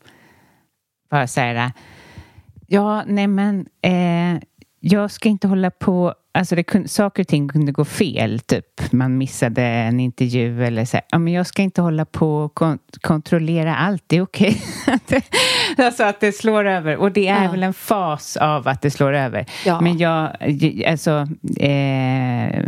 [1.09, 1.71] bara säger
[2.71, 3.91] ja, nej men eh,
[4.81, 8.91] jag ska inte hålla på Alltså det kunde, saker och ting kunde gå fel, typ.
[8.91, 10.99] Man missade en intervju eller så.
[11.09, 14.61] Ja, men jag ska inte hålla på och kon kontrollera allt, det är okej.
[15.05, 15.21] Okay.
[15.77, 16.97] alltså att det slår över.
[16.97, 17.51] Och det är ja.
[17.51, 19.45] väl en fas av att det slår över.
[19.65, 19.81] Ja.
[19.81, 20.29] Men jag,
[20.87, 22.63] alltså, eh,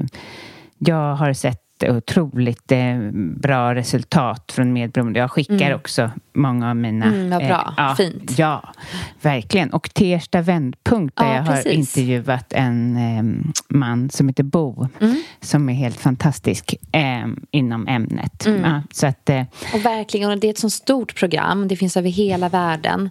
[0.77, 2.97] jag har sett otroligt eh,
[3.37, 5.19] bra resultat från medberoende.
[5.19, 5.75] Jag skickar mm.
[5.75, 7.05] också många av mina...
[7.05, 7.67] Mm, vad bra.
[7.67, 8.37] Eh, ja, Fint.
[8.37, 8.73] Ja,
[9.21, 9.69] verkligen.
[9.73, 11.65] Och Tersta vändpunkt där ja, jag precis.
[11.65, 15.23] har intervjuat en eh, man som heter Bo mm.
[15.41, 18.45] som är helt fantastisk eh, inom ämnet.
[18.45, 18.61] Mm.
[18.63, 19.41] Ja, så att, eh,
[19.73, 21.67] och verkligen, och det är ett så stort program.
[21.67, 23.09] Det finns över hela världen.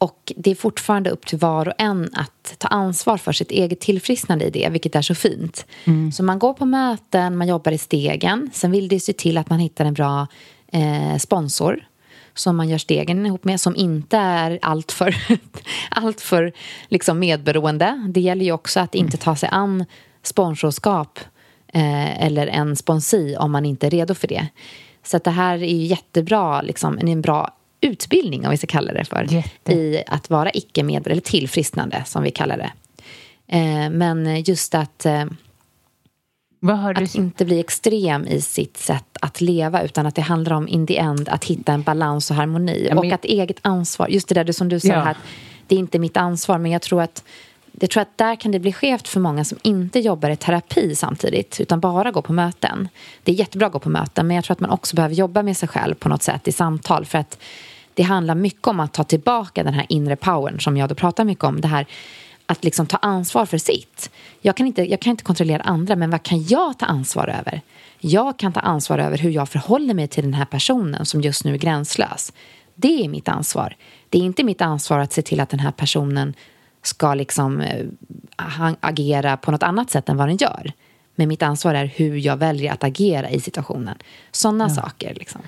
[0.00, 3.80] Och det är fortfarande upp till var och en att ta ansvar för sitt eget
[3.80, 5.66] tillfrisknande i det, vilket är så fint.
[5.84, 6.12] Mm.
[6.12, 8.50] Så man går på möten, man jobbar i stegen.
[8.52, 10.26] Sen vill det se till att man hittar en bra
[10.72, 11.86] eh, sponsor
[12.34, 15.16] som man gör stegen ihop med, som inte är alltför
[15.90, 16.52] allt för,
[16.88, 18.08] liksom medberoende.
[18.08, 19.84] Det gäller ju också att inte ta sig an
[20.22, 21.18] sponsorskap
[21.72, 24.48] eh, eller en sponsi om man inte är redo för det.
[25.02, 29.04] Så det här är ju jättebra, liksom, en bra utbildning, om vi ska kalla det
[29.04, 29.72] för, Jätte.
[29.72, 32.72] i att vara icke-medborgare, eller tillfrisknande som vi kallar det.
[33.46, 35.24] Eh, men just att, eh,
[36.94, 40.86] att inte bli extrem i sitt sätt att leva utan att det handlar om in
[40.86, 42.86] the end att hitta en balans och harmoni.
[42.88, 42.98] Ja, men...
[42.98, 45.00] Och att eget ansvar, just det där som du sa ja.
[45.00, 45.16] här,
[45.66, 47.24] det är inte mitt ansvar men jag tror att
[47.80, 50.94] jag tror att där kan det bli skevt för många som inte jobbar i terapi
[50.94, 52.88] samtidigt utan bara går på möten.
[53.24, 55.42] Det är jättebra att gå på möten men jag tror att man också behöver jobba
[55.42, 57.38] med sig själv på något sätt i samtal för att
[58.00, 61.24] det handlar mycket om att ta tillbaka den här inre powern som jag då pratar
[61.24, 61.60] mycket om.
[61.60, 61.86] Det här
[62.46, 64.10] att liksom ta ansvar för sitt.
[64.40, 67.60] Jag kan, inte, jag kan inte kontrollera andra, men vad kan jag ta ansvar över?
[67.98, 71.44] Jag kan ta ansvar över hur jag förhåller mig till den här personen som just
[71.44, 72.32] nu är gränslös.
[72.74, 73.76] Det är mitt ansvar.
[74.08, 76.34] Det är inte mitt ansvar att se till att den här personen
[76.82, 80.72] ska liksom äh, agera på något annat sätt än vad den gör.
[81.14, 83.98] Men mitt ansvar är hur jag väljer att agera i situationen.
[84.30, 84.74] Sådana ja.
[84.74, 85.14] saker.
[85.14, 85.40] Liksom.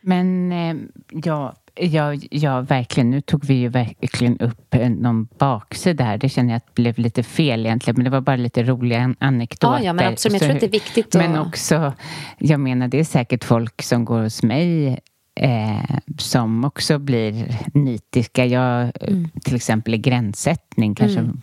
[0.00, 0.76] Men eh,
[1.24, 3.10] ja, Ja, ja, verkligen.
[3.10, 6.18] Nu tog vi ju verkligen upp någon baksida här.
[6.18, 9.78] Det känner jag att blev lite fel egentligen, men det var bara lite roliga anekdoter.
[9.78, 10.42] Ja, ja men absolut.
[10.42, 11.14] Jag tror att det är viktigt.
[11.14, 11.22] Att...
[11.22, 11.92] Men också,
[12.38, 14.98] jag menar, det är säkert folk som går hos mig
[15.40, 18.46] eh, som också blir nitiska.
[18.46, 19.30] Jag, mm.
[19.44, 21.40] till exempel i gränssättning, kanske mm.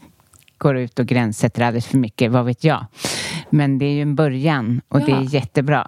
[0.57, 2.85] går ut och gränssätter alldeles för mycket, vad vet jag.
[3.49, 5.05] Men det är ju en början och ja.
[5.05, 5.87] det är jättebra.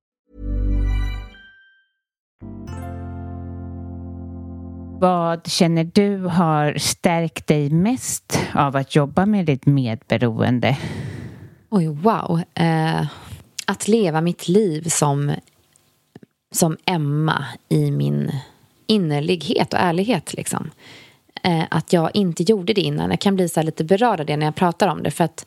[5.01, 10.77] Vad känner du har stärkt dig mest av att jobba med ditt medberoende?
[11.69, 12.41] Oj, wow.
[12.53, 13.07] Eh,
[13.65, 15.33] att leva mitt liv som,
[16.51, 18.31] som Emma i min
[18.87, 20.33] innerlighet och ärlighet.
[20.33, 20.69] Liksom.
[21.43, 23.09] Eh, att jag inte gjorde det innan.
[23.09, 25.11] Jag kan bli så lite berörd av det när jag pratar om det.
[25.11, 25.45] För att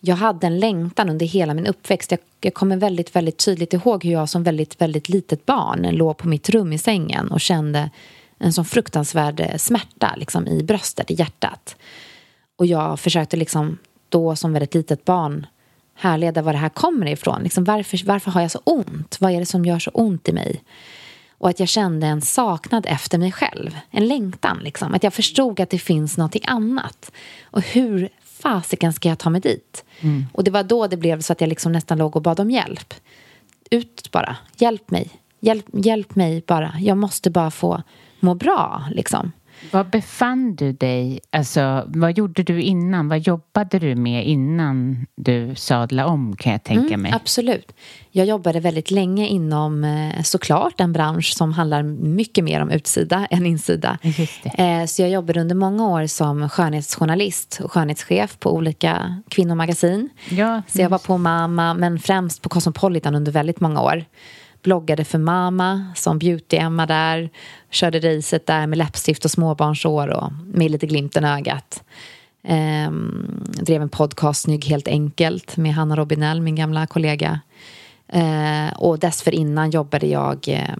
[0.00, 2.10] jag hade en längtan under hela min uppväxt.
[2.10, 6.16] Jag, jag kommer väldigt, väldigt tydligt ihåg hur jag som väldigt, väldigt litet barn låg
[6.16, 7.90] på mitt rum i sängen och kände
[8.38, 11.76] en sån fruktansvärd smärta liksom, i bröstet, i hjärtat.
[12.56, 15.46] Och jag försökte liksom då som väldigt litet barn
[15.94, 17.42] härleda var det här kommer ifrån.
[17.42, 19.16] Liksom, varför, varför har jag så ont?
[19.20, 20.62] Vad är det som gör så ont i mig?
[21.38, 23.78] Och att jag kände en saknad efter mig själv.
[23.90, 24.58] En längtan.
[24.62, 24.94] Liksom.
[24.94, 27.12] Att jag förstod att det finns något annat.
[27.44, 29.84] Och hur fasiken ska jag ta mig dit?
[30.00, 30.26] Mm.
[30.32, 32.50] Och det var då det blev så att jag liksom nästan låg och bad om
[32.50, 32.94] hjälp.
[33.70, 34.36] Ut bara.
[34.56, 35.10] Hjälp mig.
[35.40, 36.74] Hjälp, hjälp mig bara.
[36.80, 37.82] Jag måste bara få
[38.24, 38.84] må bra.
[38.90, 39.32] Liksom.
[39.70, 41.20] Var befann du dig?
[41.32, 43.08] Alltså, vad gjorde du innan?
[43.08, 47.12] Vad jobbade du med innan du sadlade om kan jag tänka mm, mig?
[47.12, 47.72] Absolut.
[48.10, 53.26] Jag jobbade väldigt länge inom eh, såklart en bransch som handlar mycket mer om utsida
[53.30, 53.98] än insida.
[54.58, 60.08] Eh, så jag jobbade under många år som skönhetsjournalist och skönhetschef på olika kvinnomagasin.
[60.30, 64.04] Ja, så jag var på Mama men främst på Cosmopolitan under väldigt många år
[64.64, 67.30] bloggade för Mama som beauty-Emma där.
[67.70, 71.82] Körde racet där med läppstift och småbarnsår och med lite glimten i ögat.
[72.44, 77.40] Ehm, drev en podcast, Snygg helt enkelt, med Hanna Robinell, min gamla kollega.
[78.08, 80.74] Ehm, och dessförinnan jobbade jag eh,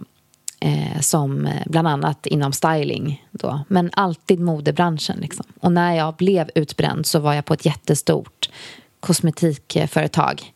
[0.60, 3.24] eh som eh, bland annat inom styling.
[3.30, 3.60] Då.
[3.68, 5.18] Men alltid modebranschen.
[5.20, 5.46] Liksom.
[5.60, 8.50] Och när jag blev utbränd så var jag på ett jättestort
[9.00, 10.52] kosmetikföretag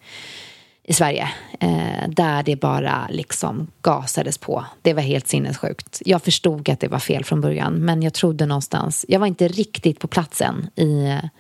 [0.89, 1.29] i Sverige
[1.61, 4.65] eh, där det bara liksom gasades på.
[4.83, 6.03] Det var helt sinnessjukt.
[6.05, 9.49] Jag förstod att det var fel från början men jag trodde någonstans, jag var inte
[9.49, 11.31] riktigt på platsen i eh,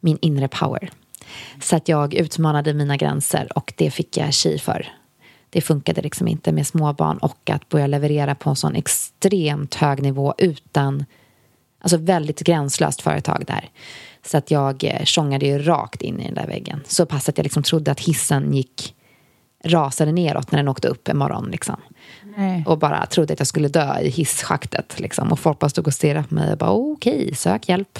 [0.00, 0.90] min inre power.
[1.60, 4.88] Så att jag utmanade mina gränser och det fick jag tji för.
[5.50, 10.02] Det funkade liksom inte med småbarn och att börja leverera på en sån extremt hög
[10.02, 11.04] nivå utan,
[11.80, 13.70] alltså väldigt gränslöst företag där.
[14.24, 16.80] Så att jag eh, tjongade ju rakt in i den där väggen.
[16.86, 18.94] Så pass att jag liksom trodde att hissen gick
[19.64, 21.48] rasade neråt när den åkte upp en morgon.
[21.50, 21.76] Liksom.
[22.66, 25.00] Och bara trodde att jag skulle dö i hisschaktet.
[25.00, 25.32] Liksom.
[25.32, 27.98] Och folk bara stod och stirrade på mig och bara okej, okay, sök hjälp.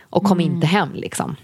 [0.00, 0.54] Och kom mm.
[0.54, 1.36] inte hem liksom.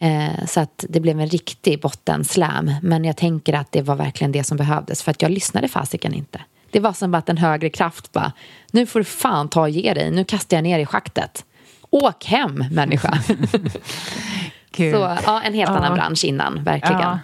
[0.00, 2.74] Eh, så att det blev en riktig bottenslam.
[2.82, 5.02] Men jag tänker att det var verkligen det som behövdes.
[5.02, 6.40] För att jag lyssnade fasiken inte.
[6.70, 8.32] Det var som att en högre kraft bara,
[8.70, 10.10] nu får du fan ta och ge dig.
[10.10, 11.44] Nu kastar jag ner i schaktet.
[11.92, 13.18] Åk hem, människa.
[14.76, 15.76] Så ja, en helt ja.
[15.76, 17.00] annan bransch innan, verkligen.
[17.00, 17.18] Ja.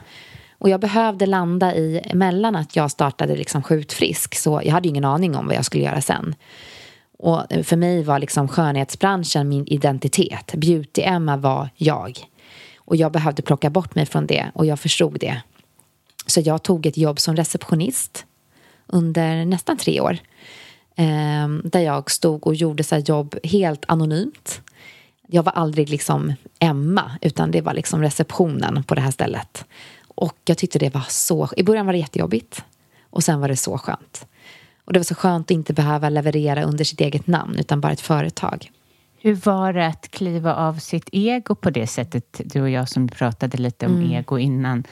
[0.59, 5.05] Och jag behövde landa i, mellan att jag startade liksom skjutfrisk, så jag hade ingen
[5.05, 6.35] aning om vad jag skulle göra sen.
[7.19, 10.53] Och för mig var liksom skönhetsbranschen min identitet.
[10.55, 12.19] Beauty-Emma var jag.
[12.77, 15.43] Och jag behövde plocka bort mig från det och jag förstod det.
[16.27, 18.27] Så jag tog ett jobb som receptionist
[18.87, 20.19] under nästan tre år.
[20.99, 24.61] Eh, där jag stod och gjorde så jobb helt anonymt.
[25.27, 29.65] Jag var aldrig liksom Emma, utan det var liksom receptionen på det här stället.
[30.09, 31.49] Och jag tyckte det var så...
[31.57, 32.65] I början var det jättejobbigt.
[33.11, 34.27] Och sen var det så skönt.
[34.85, 37.93] Och det var så skönt att inte behöva leverera under sitt eget namn, utan bara
[37.93, 38.71] ett företag.
[39.21, 42.41] Hur var det att kliva av sitt ego på det sättet?
[42.45, 44.11] Du och jag som pratade lite om mm.
[44.11, 44.85] ego innan.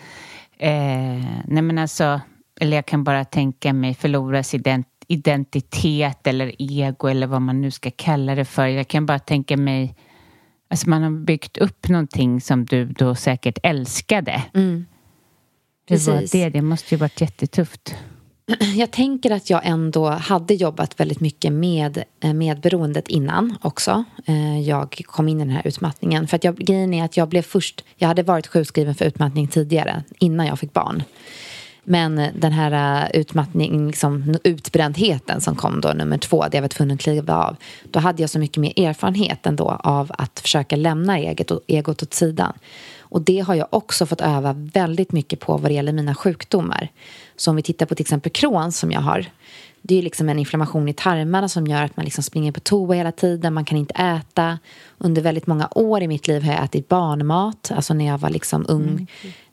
[0.59, 2.20] Eh, nej men alltså,
[2.61, 4.62] eller jag kan bara tänka mig förlora sin
[5.07, 8.67] identitet eller ego eller vad man nu ska kalla det för.
[8.67, 9.95] Jag kan bara tänka mig,
[10.71, 14.43] alltså man har byggt upp någonting som du då säkert älskade.
[14.55, 14.87] Mm.
[15.89, 17.95] Det, var det, det måste ju varit jättetufft.
[18.77, 24.05] Jag tänker att jag ändå hade jobbat väldigt mycket med eh, medberoendet innan också.
[24.27, 26.27] Eh, jag kom in i den här utmattningen.
[26.27, 27.85] För att jag, grejen är att jag blev först...
[27.97, 31.03] Jag hade varit sjukskriven för utmattning tidigare, innan jag fick barn.
[31.89, 36.68] Men den här äh, utmattning, liksom, utbrändheten som kom då, nummer två, det jag var
[36.68, 37.57] tvungen att kliva av.
[37.91, 42.14] Då hade jag så mycket mer erfarenhet ändå av att försöka lämna eget, egot åt
[42.14, 42.53] sidan.
[42.99, 46.89] Och det har jag också fått öva väldigt mycket på vad det gäller mina sjukdomar.
[47.37, 49.26] Så om vi tittar på till exempel Crohns som jag har.
[49.82, 52.95] Det är liksom en inflammation i tarmarna som gör att man liksom springer på toa
[52.95, 53.55] hela tiden.
[53.55, 54.59] Man kan inte äta.
[54.99, 57.72] Under väldigt många år i mitt liv har jag ätit barnmat.
[57.74, 58.89] Alltså när jag var liksom ung.
[58.89, 59.07] Mm.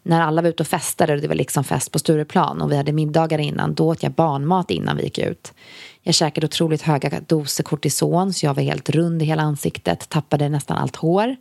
[0.04, 2.78] När alla var ute och festade och det var liksom fest på Stureplan och vi
[2.78, 3.74] hade middagar innan.
[3.74, 5.54] Då åt jag barnmat innan vi gick ut.
[6.01, 10.10] Jag käkade otroligt höga doser kortison så jag var helt rund i hela ansiktet.
[10.10, 11.36] Tappade nästan allt hår.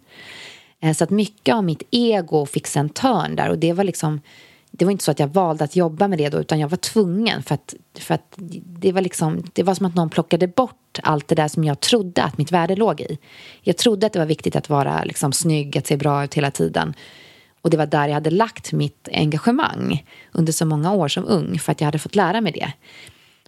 [0.80, 3.84] Eh, så att mycket av mitt ego fick sig en törn där och det var
[3.84, 4.20] liksom
[4.74, 6.76] det var inte så att jag valde att jobba med det då utan jag var
[6.76, 8.34] tvungen för att, för att
[8.64, 11.80] det, var liksom, det var som att någon plockade bort allt det där som jag
[11.80, 13.18] trodde att mitt värde låg i.
[13.60, 16.50] Jag trodde att det var viktigt att vara liksom snygg, att se bra ut hela
[16.50, 16.94] tiden.
[17.62, 21.58] Och det var där jag hade lagt mitt engagemang under så många år som ung
[21.58, 22.72] för att jag hade fått lära mig det.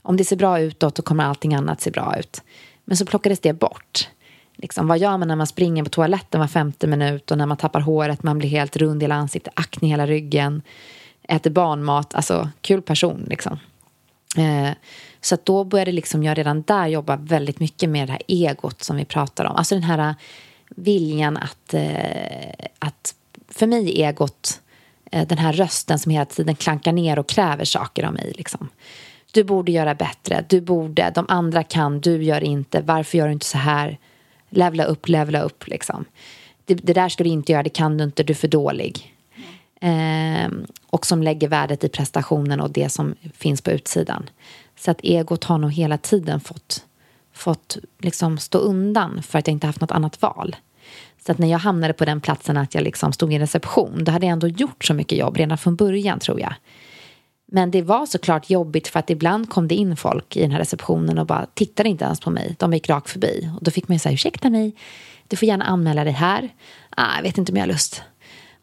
[0.03, 2.43] Om det ser bra ut då kommer allting annat se bra ut.
[2.85, 4.09] Men så plockades det bort.
[4.57, 7.57] Liksom, vad gör man när man springer på toaletten var femte minut och när man
[7.57, 10.63] tappar håret, man blir helt rund i hela ansiktet, akne i hela ryggen,
[11.23, 13.59] äter barnmat, alltså kul person liksom.
[14.37, 14.71] Eh,
[15.21, 18.83] så att då började liksom jag redan där jobba väldigt mycket med det här egot
[18.83, 19.57] som vi pratar om.
[19.57, 20.15] Alltså den här eh,
[20.69, 23.15] viljan att, eh, att
[23.57, 24.61] för mig är egot
[25.13, 28.33] eh, den här rösten som hela tiden klankar ner och kräver saker av mig.
[28.37, 28.69] Liksom.
[29.33, 33.33] Du borde göra bättre, du borde, de andra kan, du gör inte, varför gör du
[33.33, 33.99] inte så här?
[34.55, 36.05] levla upp, levla upp liksom.
[36.65, 39.15] Det, det, där ska du inte göra, det kan du inte, du är för dålig.
[39.81, 40.49] Eh,
[40.87, 44.31] och som lägger värdet i prestationen och det som finns på utsidan.
[44.79, 46.85] Så att egot har nog hela tiden fått,
[47.33, 50.57] fått liksom stå undan för att jag inte haft något annat val.
[51.27, 54.13] Så att när jag hamnade på den platsen att jag liksom stod i reception, då
[54.13, 56.55] hade jag ändå gjort så mycket jobb redan från början tror jag.
[57.47, 60.59] Men det var såklart jobbigt för att ibland kom det in folk i den här
[60.59, 62.57] receptionen och bara tittade inte ens på mig.
[62.59, 63.51] De gick rakt förbi.
[63.57, 64.73] Och då fick man ju säga ursäkta mig,
[65.29, 66.49] du får gärna anmäla dig här.
[66.91, 68.03] Ah, jag vet inte om jag har lust.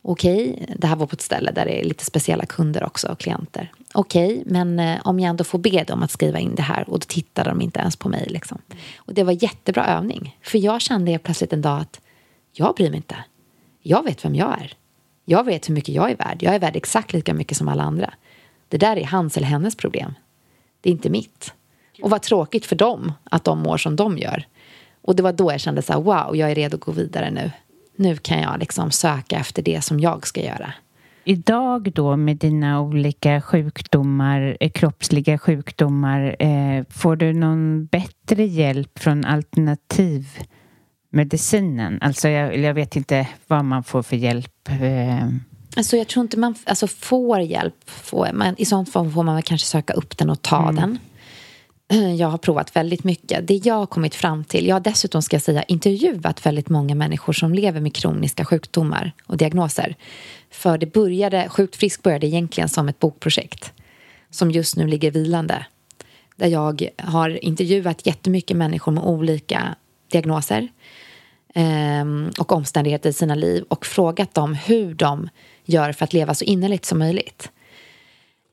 [0.03, 0.75] Okej, okay.
[0.77, 3.71] det här var på ett ställe där det är lite speciella kunder också och klienter.
[3.93, 6.89] Okej, okay, men eh, om jag ändå får be dem att skriva in det här
[6.89, 8.27] och då tittade de inte ens på mig.
[8.29, 8.57] Liksom.
[8.95, 10.37] Och det var jättebra övning.
[10.41, 12.00] För jag kände plötsligt en dag att
[12.53, 13.15] jag bryr mig inte.
[13.81, 14.73] Jag vet vem jag är.
[15.25, 16.43] Jag vet hur mycket jag är värd.
[16.43, 18.13] Jag är värd exakt lika mycket som alla andra.
[18.67, 20.13] Det där är hans eller hennes problem.
[20.81, 21.53] Det är inte mitt.
[22.01, 24.47] Och vad tråkigt för dem att de mår som de gör.
[25.01, 27.31] Och det var då jag kände så här, wow, jag är redo att gå vidare
[27.31, 27.51] nu.
[27.95, 30.73] Nu kan jag liksom söka efter det som jag ska göra.
[31.23, 38.99] Idag då med dina olika sjukdomar, eh, kroppsliga sjukdomar, eh, får du någon bättre hjälp
[38.99, 40.27] från alternativ?
[41.11, 41.99] Alternativmedicinen?
[42.01, 44.69] Alltså jag, jag vet inte vad man får för hjälp.
[44.69, 45.27] Eh
[45.75, 47.75] Alltså jag tror inte man alltså får hjälp.
[47.85, 50.75] Får, man, I sånt fall får man väl kanske söka upp den och ta mm.
[50.75, 50.99] den.
[52.17, 53.47] Jag har provat väldigt mycket.
[53.47, 56.95] Det jag har kommit fram till, jag har dessutom ska jag säga intervjuat väldigt många
[56.95, 59.95] människor som lever med kroniska sjukdomar och diagnoser.
[60.51, 63.73] För det började, Sjukt frisk började egentligen som ett bokprojekt
[64.29, 65.65] som just nu ligger vilande.
[66.35, 69.75] Där jag har intervjuat jättemycket människor med olika
[70.11, 70.67] diagnoser eh,
[71.53, 75.29] Ehm, och omständigheter i sina liv och frågat dem hur de
[75.65, 77.51] gör för att leva så innerligt som möjligt.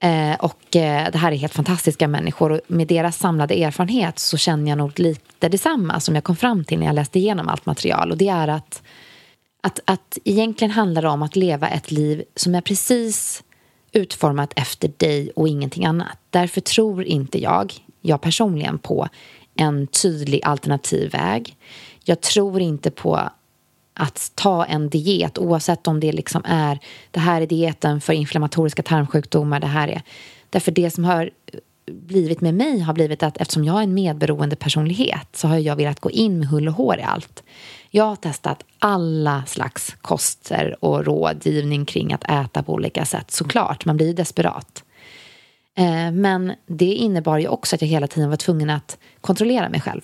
[0.01, 4.37] Eh, och eh, det här är helt fantastiska människor och med deras samlade erfarenhet så
[4.37, 7.67] känner jag nog lite detsamma som jag kom fram till när jag läste igenom allt
[7.67, 8.83] material och det är att,
[9.61, 13.45] att, att egentligen handlar det om att leva ett liv som är precis
[13.93, 16.19] utformat efter dig och ingenting annat.
[16.31, 19.09] Därför tror inte jag, jag personligen, på
[19.57, 21.57] en tydlig alternativ väg.
[22.09, 23.21] Jag tror inte på
[23.95, 26.79] att ta en diet oavsett om det liksom är
[27.11, 29.61] det här är dieten för inflammatoriska tarmsjukdomar.
[29.61, 30.03] Det här är.
[30.51, 31.31] Därför det som har
[31.87, 35.77] blivit med mig har blivit att eftersom jag är en medberoende personlighet så har jag
[35.77, 37.43] velat gå in med hull och hår i allt.
[37.91, 43.31] Jag har testat alla slags koster och rådgivning kring att äta på olika sätt.
[43.31, 44.85] Såklart, man blir desperat.
[45.75, 49.81] Eh, men det innebar ju också att jag hela tiden var tvungen att kontrollera mig
[49.81, 50.03] själv.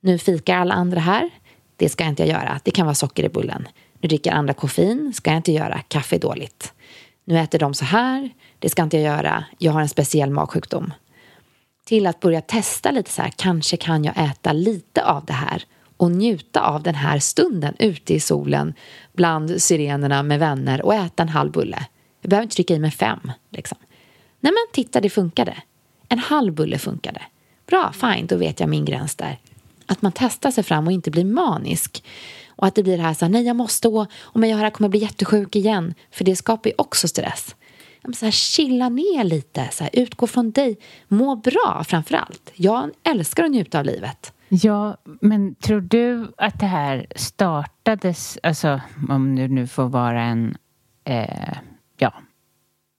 [0.00, 1.30] Nu fikar alla andra här.
[1.76, 2.60] Det ska jag inte göra.
[2.64, 3.68] Det kan vara socker i bullen.
[4.00, 5.12] Nu dricker andra koffein.
[5.14, 5.80] ska jag inte göra.
[5.88, 6.72] Kaffe är dåligt.
[7.24, 10.92] nu äter de så här, det ska inte jag göra, jag har en speciell magsjukdom.
[11.84, 15.64] Till att börja testa lite så här, kanske kan jag äta lite av det här
[15.96, 18.74] och njuta av den här stunden ute i solen
[19.12, 21.86] bland syrenerna med vänner och äta en halv bulle.
[22.20, 23.32] Jag behöver inte trycka i mig fem.
[23.50, 23.78] Liksom.
[24.40, 25.56] Nej men titta, det funkade.
[26.08, 27.22] En halv bulle funkade.
[27.66, 29.38] Bra, fine, då vet jag min gräns där.
[29.88, 32.04] Att man testar sig fram och inte blir manisk.
[32.48, 34.56] Och att det blir det här så här, nej jag måste gå, om jag gör
[34.56, 35.94] det här kommer jag bli jättesjuk igen.
[36.10, 37.56] För det skapar ju också stress.
[38.14, 40.78] Så här, chilla ner lite, så här, utgå från dig,
[41.08, 42.52] må bra framför allt.
[42.54, 44.32] Jag älskar att njuta av livet.
[44.48, 50.56] Ja, men tror du att det här startades, alltså om du nu får vara en
[51.04, 51.56] eh,
[51.98, 52.14] ja,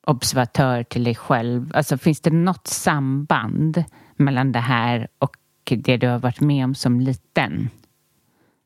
[0.07, 3.83] observatör till dig själv, alltså finns det något samband
[4.15, 5.35] mellan det här och
[5.75, 7.69] det du har varit med om som liten?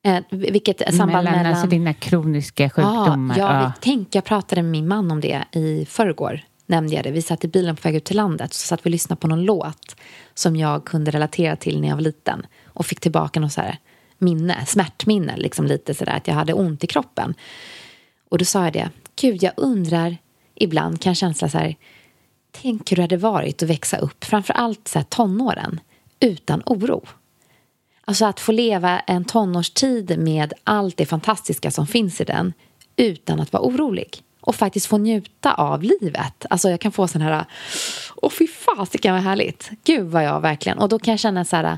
[0.05, 1.33] Eh, vilket samband mellan...
[1.33, 1.45] mellan...
[1.45, 3.35] Alltså dina kroniska sjukdomar?
[3.35, 3.71] Ah, ja, ja.
[3.81, 6.41] Tänk, jag pratade med min man om det i förrgår.
[6.65, 7.11] Nämnde jag det.
[7.11, 9.27] Vi satt i bilen på väg ut till landet så satt vi och lyssnade på
[9.27, 9.95] någon låt
[10.33, 13.77] som jag kunde relatera till när jag var liten och fick tillbaka något så här
[14.17, 17.33] minne, smärtminne, liksom lite sådär att jag hade ont i kroppen.
[18.29, 18.89] Och då sa jag det,
[19.21, 20.17] gud jag undrar,
[20.55, 21.75] ibland kan jag känsla så här,
[22.51, 25.79] tänk hur det hade varit att växa upp, framför allt så här tonåren,
[26.23, 27.05] utan oro.
[28.05, 32.53] Alltså att få leva en tonårstid med allt det fantastiska som finns i den
[32.95, 36.45] utan att vara orolig och faktiskt få njuta av livet.
[36.49, 37.45] Alltså jag kan få sån här,
[38.15, 39.69] åh fy fasiken vad härligt.
[39.83, 41.77] Gud vad jag verkligen, och då kan jag känna så här,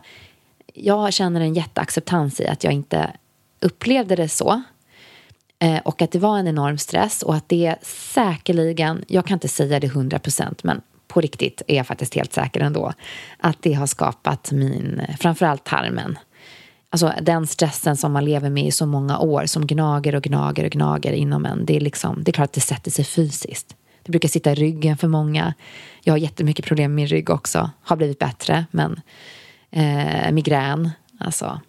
[0.73, 3.11] jag känner en jätteacceptans i att jag inte
[3.59, 4.63] upplevde det så.
[5.59, 9.47] Eh, och att det var en enorm stress och att det säkerligen, jag kan inte
[9.47, 10.81] säga det hundra procent, men
[11.15, 12.93] på riktigt är jag faktiskt helt säker ändå,
[13.39, 16.17] att det har skapat min, framförallt tarmen.
[16.89, 20.65] Alltså den stressen som man lever med i så många år som gnager och gnager
[20.65, 21.65] och gnager inom en.
[21.65, 23.75] Det är, liksom, det är klart att det sätter sig fysiskt.
[24.03, 25.53] Det brukar sitta i ryggen för många.
[26.03, 27.69] Jag har jättemycket problem med min rygg också.
[27.81, 29.01] Har blivit bättre, men
[29.71, 30.89] eh, migrän.
[31.19, 31.61] Alltså.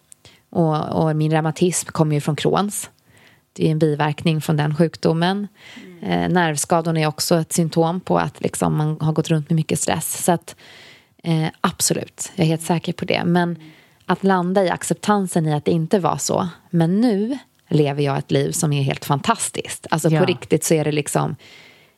[0.49, 2.89] Och, och, min reumatism kommer ju från Crohns.
[3.57, 5.47] Det är en biverkning från den sjukdomen.
[6.01, 6.31] Mm.
[6.31, 10.23] Nervskadorna är också ett symptom på att liksom, man har gått runt med mycket stress.
[10.23, 10.55] Så att,
[11.23, 13.23] eh, absolut, jag är helt säker på det.
[13.25, 13.55] Men
[14.05, 16.47] att landa i acceptansen i att det inte var så.
[16.69, 17.37] Men nu
[17.69, 19.87] lever jag ett liv som är helt fantastiskt.
[19.89, 20.19] Alltså ja.
[20.19, 21.35] på riktigt så är det liksom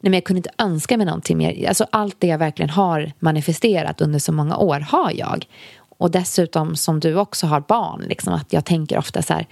[0.02, 1.68] Nej, men jag kunde inte önska mig någonting mer.
[1.68, 5.46] Alltså, allt det jag verkligen har manifesterat under så många år har jag.
[5.98, 9.48] Och dessutom som du också har barn, liksom, att jag tänker ofta så här,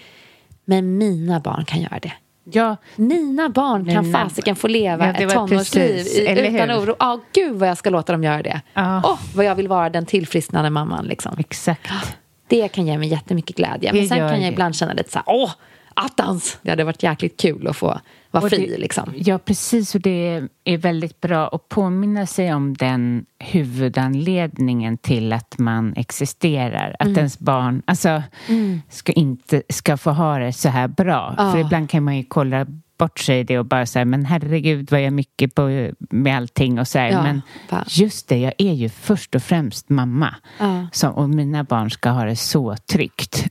[0.68, 2.14] men mina barn kan göra det.
[2.52, 2.78] Ja.
[2.96, 3.94] Mina barn mina...
[3.94, 6.96] kan fasiken få leva ja, ett tonårsliv utan oro.
[7.00, 8.62] Ja, oh, gud vad jag ska låta dem göra det.
[8.76, 9.14] Åh, oh.
[9.14, 11.06] oh, vad jag vill vara den tillfrisknande mamman.
[11.06, 11.36] Liksom.
[11.38, 12.18] Exakt.
[12.48, 13.94] Det kan ge mig jättemycket glädje.
[13.94, 14.48] Men sen kan jag det.
[14.48, 15.52] ibland känna lite så här, åh,
[15.94, 16.60] attans!
[16.62, 18.00] Det hade varit jäkligt kul att få
[18.32, 18.68] vara fri.
[18.68, 19.14] Det, liksom.
[19.16, 19.96] Ja, precis.
[19.96, 26.96] Och det är väldigt bra att påminna sig om den huvudanledningen till att man existerar.
[27.00, 27.18] Att mm.
[27.18, 28.82] ens barn alltså, mm.
[28.90, 31.36] ska, inte, ska få ha det så här bra.
[31.38, 31.52] Ja.
[31.52, 32.66] För ibland kan man ju kolla
[32.98, 36.88] bort sig det och bara säga men herregud vad jag mycket på med allting och
[36.88, 37.12] så här.
[37.12, 37.84] Ja, men va.
[37.88, 40.36] just det, jag är ju först och främst mamma.
[40.60, 40.88] Ja.
[40.92, 43.48] Så, och mina barn ska ha det så tryggt.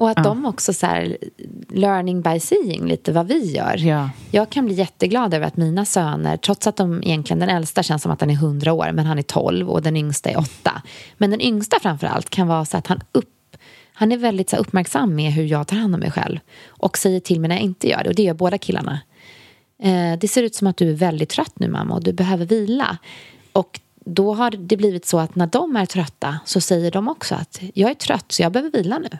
[0.00, 0.22] Och att ja.
[0.22, 1.16] de också så här,
[1.68, 3.76] learning by seeing lite vad vi gör.
[3.78, 4.10] Ja.
[4.30, 8.02] Jag kan bli jätteglad över att mina söner, trots att de egentligen, den äldsta känns
[8.02, 10.82] som att han är 100 år, men han är 12 och den yngsta är 8.
[11.16, 13.56] Men den yngsta framför allt kan vara så att han upp
[13.92, 16.38] han är väldigt så här, uppmärksam med hur jag tar hand om mig själv
[16.68, 19.00] och säger till mig när jag inte gör det och det gör båda killarna.
[19.82, 22.46] Eh, det ser ut som att du är väldigt trött nu mamma och du behöver
[22.46, 22.98] vila.
[23.52, 27.34] Och då har det blivit så att när de är trötta så säger de också
[27.34, 29.18] att jag är trött så jag behöver vila nu.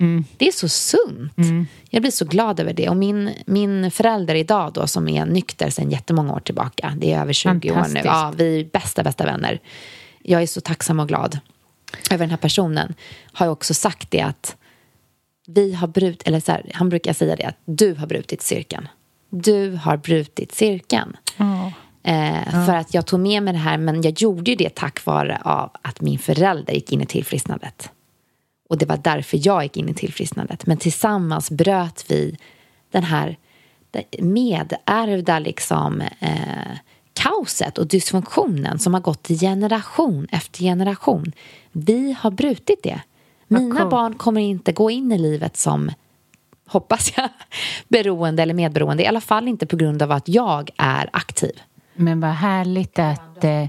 [0.00, 0.24] Mm.
[0.36, 1.38] Det är så sunt.
[1.38, 1.66] Mm.
[1.90, 2.88] Jag blir så glad över det.
[2.88, 7.20] Och min, min förälder idag då, som är nykter sedan jättemånga år tillbaka, det är
[7.20, 8.00] över 20 år nu.
[8.04, 9.60] Ja, vi är bästa, bästa vänner.
[10.22, 11.38] Jag är så tacksam och glad
[12.10, 12.94] över den här personen.
[13.32, 14.56] Har också sagt det att
[15.46, 18.88] vi har brutit, eller så här, han brukar säga det att du har brutit cirkeln.
[19.30, 21.16] Du har brutit cirkeln.
[21.36, 21.72] Mm.
[22.02, 22.66] Eh, mm.
[22.66, 25.40] För att jag tog med mig det här, men jag gjorde ju det tack vare
[25.44, 27.90] av att min förälder gick in i tillfrisknandet.
[28.68, 30.66] Och det var därför jag gick in i tillfrisknandet.
[30.66, 32.36] Men tillsammans bröt vi
[32.90, 33.36] den här
[34.18, 36.78] medärvda liksom, eh,
[37.12, 41.32] kaoset och dysfunktionen som har gått generation efter generation.
[41.72, 43.00] Vi har brutit det.
[43.48, 43.90] Mina cool.
[43.90, 45.90] barn kommer inte gå in i livet som
[46.66, 47.28] hoppas jag,
[47.88, 49.02] beroende eller medberoende.
[49.02, 51.60] I alla fall inte på grund av att jag är aktiv.
[51.94, 53.66] Men vad härligt att eh,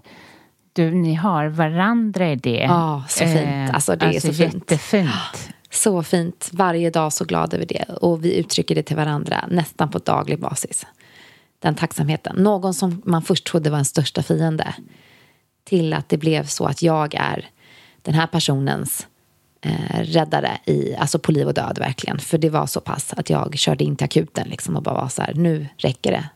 [0.73, 2.65] du, ni har varandra i det.
[2.69, 3.35] Ja, så fint.
[3.35, 4.81] Eh, alltså, det alltså, är så jättefint.
[4.81, 5.53] fint.
[5.69, 6.49] Så fint.
[6.53, 7.83] Varje dag så glad över det.
[8.01, 10.85] Och vi uttrycker det till varandra nästan på daglig basis.
[11.59, 12.35] den tacksamheten.
[12.35, 14.73] Någon som man först trodde var en största fiende.
[15.63, 17.49] Till att det blev så att jag är
[18.01, 19.07] den här personens
[19.61, 22.19] eh, räddare i, alltså på liv och död verkligen.
[22.19, 25.07] För det var så pass att jag körde in till akuten liksom och bara var
[25.07, 26.29] så här, nu räcker det.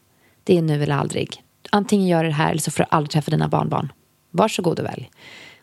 [0.43, 1.43] Det är nu eller aldrig.
[1.69, 3.91] Antingen gör det här eller så får du aldrig träffa dina barnbarn.
[4.33, 5.09] Varsågod och välj.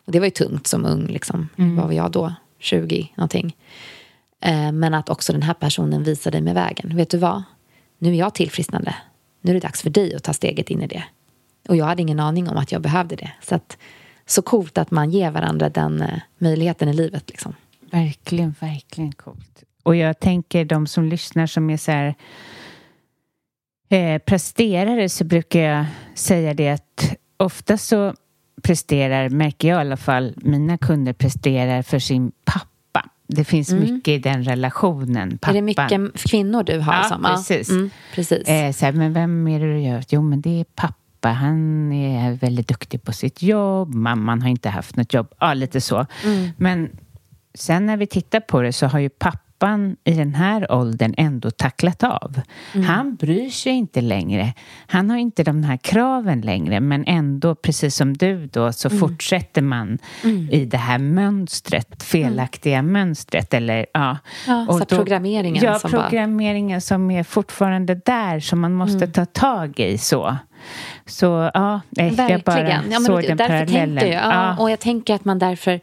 [0.05, 1.49] Och det var ju tungt som ung, liksom.
[1.59, 1.77] Mm.
[1.77, 2.35] Vad var jag då?
[2.59, 3.57] 20 någonting.
[4.41, 6.97] Eh, men att också den här personen visade mig vägen.
[6.97, 7.43] Vet du vad?
[7.99, 8.95] Nu är jag tillfrisknande.
[9.41, 11.05] Nu är det dags för dig att ta steget in i det.
[11.69, 13.33] Och jag hade ingen aning om att jag behövde det.
[13.43, 13.79] Så, att,
[14.27, 17.31] så coolt att man ger varandra den eh, möjligheten i livet.
[17.31, 17.55] Liksom.
[17.91, 19.65] Verkligen, verkligen coolt.
[19.83, 22.15] Och jag tänker de som lyssnar som är så här
[23.89, 28.15] eh, presterare så brukar jag säga det att ofta så
[28.63, 32.71] presterar, märker jag i alla fall, mina kunder presterar för sin pappa
[33.33, 33.83] det finns mm.
[33.83, 35.39] mycket i den relationen.
[35.39, 35.57] Pappan.
[35.57, 36.95] Är det mycket kvinnor du har?
[36.95, 37.23] Ja, som?
[37.23, 37.71] precis.
[37.71, 38.49] Mm, precis.
[38.49, 40.05] Eh, så här, men vem är det du gör?
[40.09, 41.29] Jo, men det är pappa.
[41.29, 43.95] Han är väldigt duktig på sitt jobb.
[43.95, 45.33] Mamman har inte haft något jobb.
[45.39, 46.07] Ja, lite så.
[46.25, 46.49] Mm.
[46.57, 46.91] Men
[47.55, 51.15] sen när vi tittar på det så har ju pappa pappan i den här åldern
[51.17, 52.41] ändå tacklat av.
[52.75, 52.87] Mm.
[52.87, 54.53] Han bryr sig inte längre.
[54.87, 59.01] Han har inte de här kraven längre men ändå, precis som du då, så mm.
[59.01, 60.51] fortsätter man mm.
[60.51, 62.93] i det här mönstret, felaktiga mm.
[62.93, 63.55] mönstret.
[63.55, 64.19] Eller, ja.
[64.47, 65.65] ja och så då, programmeringen.
[65.65, 66.81] Ja, som programmeringen bara...
[66.81, 69.13] som är fortfarande där som man måste mm.
[69.13, 69.99] ta tag i.
[69.99, 70.37] så.
[71.07, 72.43] Så ja, jag Verkligen.
[72.45, 74.09] bara ja, såg den parallellen.
[74.09, 74.63] Jag, ja, ja.
[74.63, 75.81] Och jag tänker att man därför,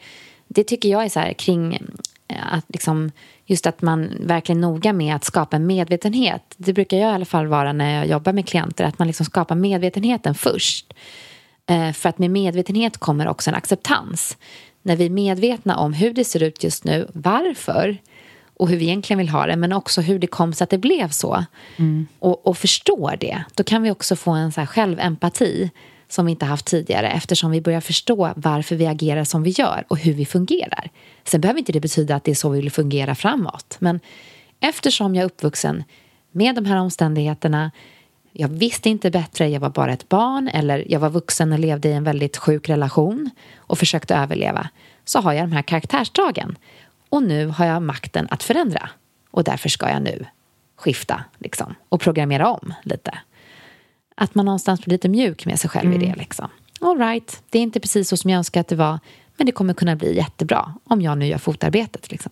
[0.47, 1.80] det tycker jag är så här kring
[2.51, 3.11] att liksom
[3.47, 6.55] just att man verkligen noga med att skapa en medvetenhet.
[6.57, 9.25] Det brukar jag i alla fall vara när jag jobbar med klienter, att man liksom
[9.25, 10.93] skapar medvetenheten först.
[11.65, 14.37] Eh, för att med medvetenhet kommer också en acceptans.
[14.81, 17.97] När vi är medvetna om hur det ser ut just nu, varför
[18.57, 20.77] och hur vi egentligen vill ha det, men också hur det kom så att det
[20.77, 21.45] blev så.
[21.77, 22.07] Mm.
[22.19, 25.71] Och, och förstår det, då kan vi också få en så här självempati
[26.09, 29.85] som vi inte haft tidigare eftersom vi börjar förstå varför vi agerar som vi gör
[29.87, 30.89] och hur vi fungerar.
[31.23, 33.77] Sen behöver inte det betyda att det är så vi vill fungera framåt.
[33.79, 33.99] Men
[34.59, 35.83] eftersom jag är uppvuxen
[36.31, 37.71] med de här omständigheterna
[38.39, 41.89] jag visste inte bättre, jag var bara ett barn eller jag var vuxen och levde
[41.89, 44.69] i en väldigt sjuk relation och försökte överleva
[45.05, 46.57] så har jag de här karaktärsdragen.
[47.09, 48.89] Och nu har jag makten att förändra
[49.31, 50.25] och därför ska jag nu
[50.75, 53.17] skifta liksom, och programmera om lite.
[54.18, 56.01] Att man någonstans blir lite mjuk med sig själv mm.
[56.01, 56.15] i det.
[56.15, 56.47] Liksom.
[56.82, 58.99] All right, det är inte precis så som jag önskar att det var
[59.38, 62.11] men det kommer kunna bli jättebra om jag nu gör fotarbetet.
[62.11, 62.32] Liksom.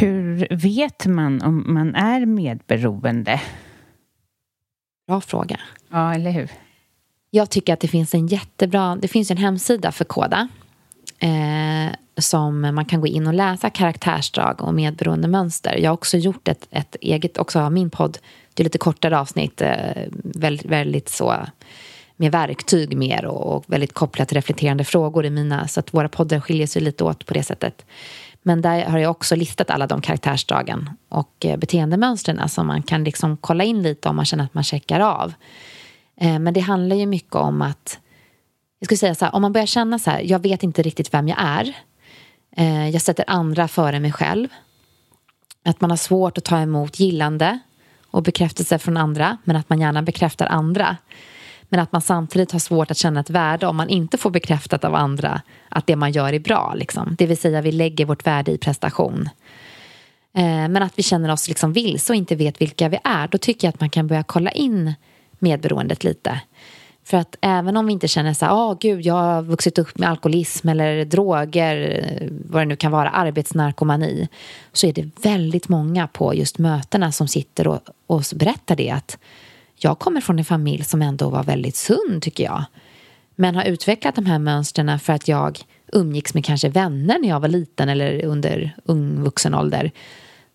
[0.00, 3.40] Hur vet man om man är medberoende?
[5.06, 5.60] Bra fråga.
[5.90, 6.50] Ja, eller hur?
[7.30, 10.48] Jag tycker att det finns en jättebra, det finns en hemsida för Koda.
[11.18, 15.76] Eh, som man kan gå in och läsa karaktärsdrag och medberoende mönster.
[15.76, 18.18] Jag har också gjort ett, ett eget, också av min podd,
[18.54, 21.34] det är lite kortare avsnitt, eh, väldigt, väldigt så
[22.16, 26.08] med verktyg mer och, och väldigt kopplat till reflekterande frågor i mina, så att våra
[26.08, 27.84] poddar skiljer sig lite åt på det sättet.
[28.48, 33.04] Men där har jag också listat alla de karaktärsdragen och eh, beteendemönstren som man kan
[33.04, 35.34] liksom kolla in lite om man känner att man checkar av.
[36.20, 37.98] Eh, men det handlar ju mycket om att
[38.78, 41.14] jag skulle säga så här, om man börjar känna så här, jag vet inte riktigt
[41.14, 41.76] vem jag är.
[42.56, 44.48] Eh, jag sätter andra före mig själv.
[45.64, 47.58] Att man har svårt att ta emot gillande
[48.10, 50.96] och bekräftelse från andra, men att man gärna bekräftar andra.
[51.68, 54.84] Men att man samtidigt har svårt att känna ett värde om man inte får bekräftat
[54.84, 56.74] av andra att det man gör är bra.
[56.76, 57.14] Liksom.
[57.18, 59.28] Det vill säga vi lägger vårt värde i prestation.
[60.34, 63.28] Eh, men att vi känner oss liksom vilse och inte vet vilka vi är.
[63.28, 64.94] Då tycker jag att man kan börja kolla in
[65.38, 66.40] medberoendet lite.
[67.04, 69.78] För att även om vi inte känner så här, åh oh, gud, jag har vuxit
[69.78, 74.28] upp med alkoholism eller droger, vad det nu kan vara, arbetsnarkomani,
[74.72, 79.18] så är det väldigt många på just mötena som sitter och, och berättar det att
[79.78, 82.64] jag kommer från en familj som ändå var väldigt sund, tycker jag.
[83.34, 85.58] Men har utvecklat de här mönstren för att jag
[85.92, 89.92] umgicks med kanske vänner när jag var liten eller under ung vuxen ålder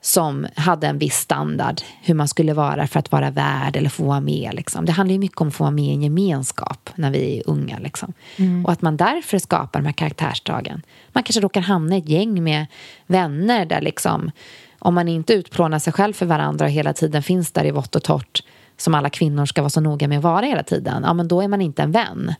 [0.05, 4.03] som hade en viss standard, hur man skulle vara för att vara värd eller få
[4.03, 4.53] vara med.
[4.53, 4.85] Liksom.
[4.85, 7.49] Det handlar ju mycket om att få vara med i en gemenskap när vi är
[7.49, 7.79] unga.
[7.79, 8.13] Liksom.
[8.37, 8.65] Mm.
[8.65, 10.81] Och att man därför skapar de här karaktärsdragen.
[11.11, 12.65] Man kanske råkar hamna i ett gäng med
[13.07, 14.31] vänner där liksom,
[14.79, 17.95] om man inte utplånar sig själv för varandra och hela tiden finns där i vått
[17.95, 18.43] och torrt
[18.83, 21.41] som alla kvinnor ska vara så noga med att vara hela tiden, ja men då
[21.41, 22.33] är man inte en vän.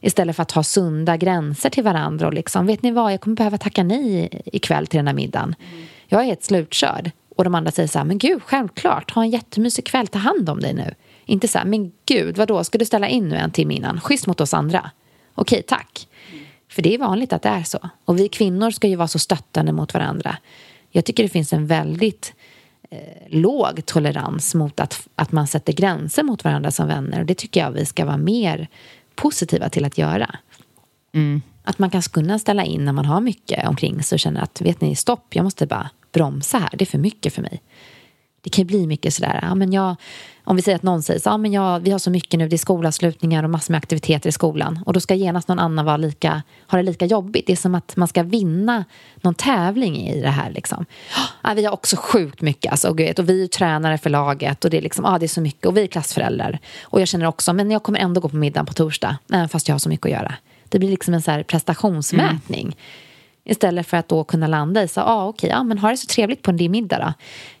[0.00, 3.36] Istället för att ha sunda gränser till varandra och liksom, vet ni vad, jag kommer
[3.36, 5.54] behöva tacka nej ikväll till den här middagen.
[5.72, 5.86] Mm.
[6.06, 7.10] Jag är helt slutkörd.
[7.36, 10.48] Och de andra säger så här, men gud, självklart, ha en jättemysig kväll, ta hand
[10.48, 10.94] om dig nu.
[11.24, 14.00] Inte så här, men gud, vadå, ska du ställa in nu en timme innan?
[14.00, 14.90] Schysst mot oss andra.
[15.34, 16.08] Okej, tack.
[16.32, 16.44] Mm.
[16.68, 17.78] För det är vanligt att det är så.
[18.04, 20.36] Och vi kvinnor ska ju vara så stöttande mot varandra.
[20.90, 22.34] Jag tycker det finns en väldigt
[22.90, 27.20] eh, låg tolerans mot att, att man sätter gränser mot varandra som vänner.
[27.20, 28.68] Och det tycker jag vi ska vara mer
[29.14, 30.36] positiva till att göra.
[31.14, 31.42] Mm.
[31.62, 34.60] Att man kan kunna ställa in när man har mycket omkring sig och känner att
[34.60, 37.62] vet ni, stopp, jag måste bara bromsa här, det är för mycket för mig.
[38.48, 39.96] Det kan ju bli mycket sådär, ja, men jag,
[40.44, 42.48] om vi säger att någon säger så, ja, men jag, vi har så mycket nu,
[42.48, 45.84] det är skolavslutningar och massor med aktiviteter i skolan och då ska genast någon annan
[45.84, 47.46] vara lika, ha det lika jobbigt.
[47.46, 48.84] Det är som att man ska vinna
[49.20, 50.50] någon tävling i det här.
[50.50, 50.84] Liksom.
[51.42, 54.64] Ja, vi har också sjukt mycket, alltså, och, vet, och vi är tränare för laget
[54.64, 56.58] och det är, liksom, ja, det är så mycket och vi är klassföräldrar.
[56.82, 59.68] Och jag känner också, men jag kommer ändå gå på middagen på torsdag, även fast
[59.68, 60.34] jag har så mycket att göra.
[60.68, 62.64] Det blir liksom en så prestationsmätning.
[62.64, 62.74] Mm.
[63.48, 66.06] Istället för att då kunna landa i så, ah, okej, ja, men ha det så
[66.06, 67.12] trevligt på en din middag då.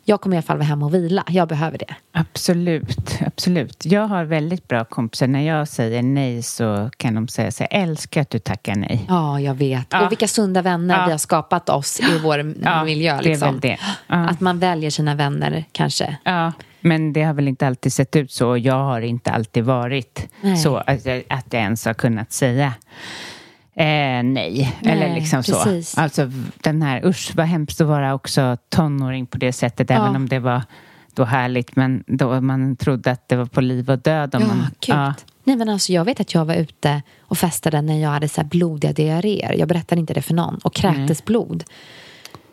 [0.04, 1.24] Jag kommer i alla fall vara hemma och vila.
[1.28, 1.94] Jag behöver det.
[2.12, 3.86] Absolut, absolut.
[3.86, 5.26] Jag har väldigt bra kompisar.
[5.26, 9.04] När jag säger nej så kan de säga så jag älskar att du tackar nej.
[9.08, 9.86] Ja, jag vet.
[9.90, 10.04] Ja.
[10.04, 11.04] Och vilka sunda vänner ja.
[11.06, 13.20] vi har skapat oss i vår ja, miljö.
[13.20, 13.60] Liksom.
[13.60, 13.86] Det är väl liksom.
[14.06, 14.30] det.
[14.30, 16.16] Att man väljer sina vänner kanske.
[16.24, 16.52] Ja.
[16.80, 18.56] Men det har väl inte alltid sett ut så.
[18.56, 20.56] Jag har inte alltid varit nej.
[20.56, 22.72] så att jag, att jag ens har kunnat säga
[23.78, 24.24] Eh, nej.
[24.24, 24.76] nej.
[24.82, 25.90] eller liksom precis.
[25.90, 26.00] så.
[26.00, 26.30] Alltså
[26.62, 29.96] den här, usch vad hemskt att vara också tonåring på det sättet, ja.
[29.96, 30.62] även om det var
[31.14, 34.34] då härligt, men då man trodde att det var på liv och död.
[34.34, 35.14] Om ja, man, ja.
[35.44, 38.44] Nej, men alltså, jag vet att jag var ute och festade när jag hade så
[38.44, 39.52] blodiga diarréer.
[39.52, 40.58] Jag berättade inte det för någon.
[40.64, 41.64] Och kräktes blod.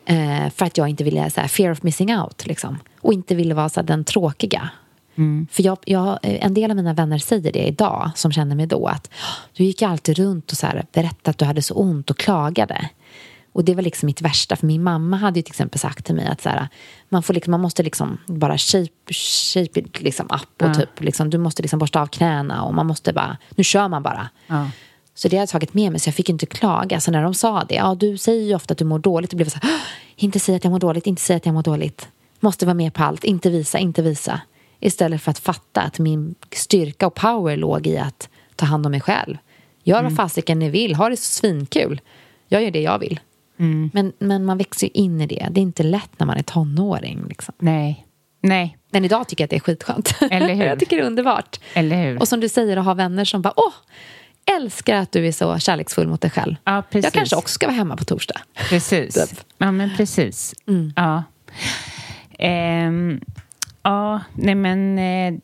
[0.06, 2.46] Eh, för att jag inte ville, så här, fear of missing out.
[2.46, 2.78] Liksom.
[3.00, 4.70] Och inte ville vara så här, den tråkiga.
[5.16, 5.46] Mm.
[5.50, 8.86] För jag, jag, en del av mina vänner säger det idag, som känner mig då,
[8.86, 9.10] att
[9.52, 12.88] du gick alltid runt och så här, berättade att du hade så ont och klagade.
[13.52, 16.14] Och det var liksom mitt värsta, för min mamma hade ju till exempel sagt till
[16.14, 16.68] mig att så här,
[17.08, 19.12] man, får liksom, man måste liksom bara shape,
[19.52, 20.74] shape it liksom up och ja.
[20.74, 24.02] typ, liksom, du måste liksom borsta av knäna och man måste bara, nu kör man
[24.02, 24.28] bara.
[24.46, 24.70] Ja.
[25.14, 27.00] Så det har jag tagit med mig, så jag fick inte klaga.
[27.00, 29.36] Så när de sa det, ja du säger ju ofta att du mår dåligt, då
[29.36, 29.70] blev så här,
[30.16, 32.08] inte säga att jag mår dåligt, inte säga att jag mår dåligt.
[32.40, 34.40] Måste vara med på allt, inte visa, inte visa.
[34.80, 38.92] Istället för att fatta att min styrka och power låg i att ta hand om
[38.92, 39.36] mig själv.
[39.84, 40.14] Gör mm.
[40.14, 42.00] vad fasiken ni vill, ha det så svinkul.
[42.48, 43.20] Jag gör det jag vill.
[43.58, 43.90] Mm.
[43.94, 45.48] Men, men man växer ju in i det.
[45.50, 47.24] Det är inte lätt när man är tonåring.
[47.28, 47.54] Liksom.
[47.58, 48.06] Nej.
[48.40, 48.78] Nej.
[48.90, 50.14] Men idag tycker jag att det är skitskönt.
[50.30, 50.64] Eller hur?
[50.64, 51.60] jag tycker det är underbart.
[51.74, 52.20] Eller hur?
[52.20, 53.72] Och som du säger, att ha vänner som bara åh,
[54.56, 56.56] älskar att du är så kärleksfull mot dig själl.
[56.64, 57.04] Ja, precis.
[57.04, 58.40] Jag kanske också ska vara hemma på torsdag.
[58.68, 59.14] Precis.
[59.30, 59.40] Typ.
[59.58, 60.54] ja, men precis.
[60.66, 60.92] Mm.
[60.96, 61.22] Ja.
[62.88, 63.20] Um,
[63.86, 64.98] Ja, nej men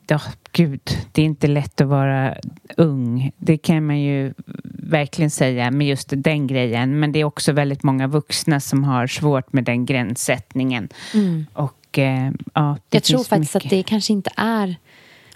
[0.07, 0.21] ja,
[0.53, 0.81] gud,
[1.13, 2.35] det är inte lätt att vara
[2.77, 3.33] ung.
[3.37, 4.35] Det kan man ju
[4.65, 7.01] verkligen säga med just den grejen.
[7.01, 10.89] Men det är också väldigt många vuxna som har svårt med den gränssättningen.
[11.15, 11.47] Mm.
[11.53, 13.67] Och eh, ja, det Jag tror faktiskt mycket.
[13.67, 14.77] att det kanske inte är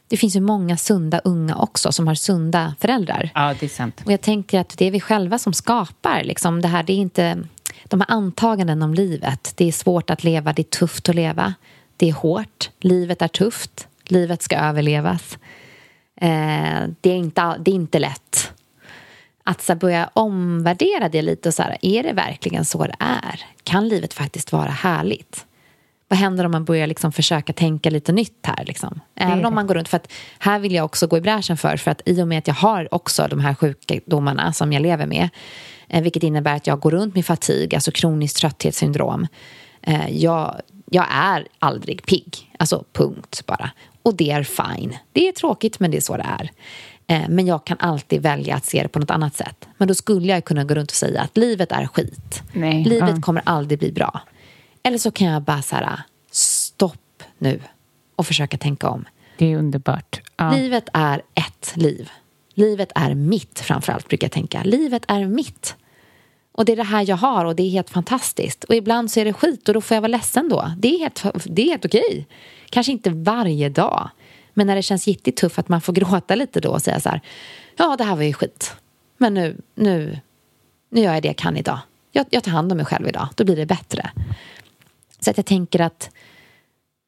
[0.09, 3.31] det finns ju många sunda unga också som har sunda föräldrar.
[3.35, 4.03] Ja, det är sant.
[4.05, 6.83] Och jag tänker att det är vi själva som skapar liksom, det här.
[6.83, 7.39] Det är inte
[7.85, 9.53] de här antaganden om livet.
[9.57, 11.55] Det är svårt att leva, det är tufft att leva.
[11.97, 15.39] Det är hårt, livet är tufft, livet ska överlevas.
[16.21, 18.53] Eh, det, är inte, det är inte lätt.
[19.45, 23.45] Att så börja omvärdera det lite och så här, är det verkligen så det är?
[23.65, 25.47] Kan livet faktiskt vara härligt?
[26.09, 28.65] Vad händer om man börjar liksom försöka tänka lite nytt här?
[28.65, 29.01] Liksom?
[29.15, 31.77] Även om man går runt, för att här vill jag också gå i bräschen för,
[31.77, 35.07] för att i och med att jag har också de här sjukdomarna som jag lever
[35.07, 35.29] med,
[35.89, 39.27] eh, vilket innebär att jag går runt med fatig, alltså kroniskt trötthetssyndrom.
[39.83, 40.61] Eh, jag,
[40.91, 42.53] jag är aldrig pigg.
[42.59, 43.71] Alltså punkt bara.
[44.03, 44.97] Och det är fine.
[45.13, 46.51] Det är tråkigt men det är så det är.
[47.07, 49.69] Eh, men jag kan alltid välja att se det på något annat sätt.
[49.77, 52.43] Men då skulle jag kunna gå runt och säga att livet är skit.
[52.53, 53.23] Nej, livet ja.
[53.23, 54.21] kommer aldrig bli bra.
[54.83, 57.61] Eller så kan jag bara så här, stopp nu
[58.17, 59.05] och försöka tänka om.
[59.39, 60.21] Det är underbart.
[60.37, 60.51] Ja.
[60.51, 62.11] Livet är ett liv.
[62.55, 64.63] Livet är mitt framförallt, brukar jag tänka.
[64.63, 65.77] Livet är mitt.
[66.57, 68.65] Och det är det här jag har och det är helt fantastiskt.
[68.65, 70.73] Och ibland så är det skit och då får jag vara ledsen då.
[70.79, 72.27] Det är helt, det är helt okej.
[72.71, 74.11] Kanske inte varje dag.
[74.55, 77.09] Men när det känns jättetufft tufft att man får gråta lite då och säga så
[77.09, 77.21] här.
[77.77, 78.77] Ja, det här var ju skit.
[79.17, 80.21] Men nu, nu,
[80.91, 81.79] nu gör jag det jag kan idag.
[82.13, 83.29] Jag, jag tar hand om mig själv idag.
[83.35, 84.11] Då blir det bättre.
[85.21, 86.11] Så att jag tänker att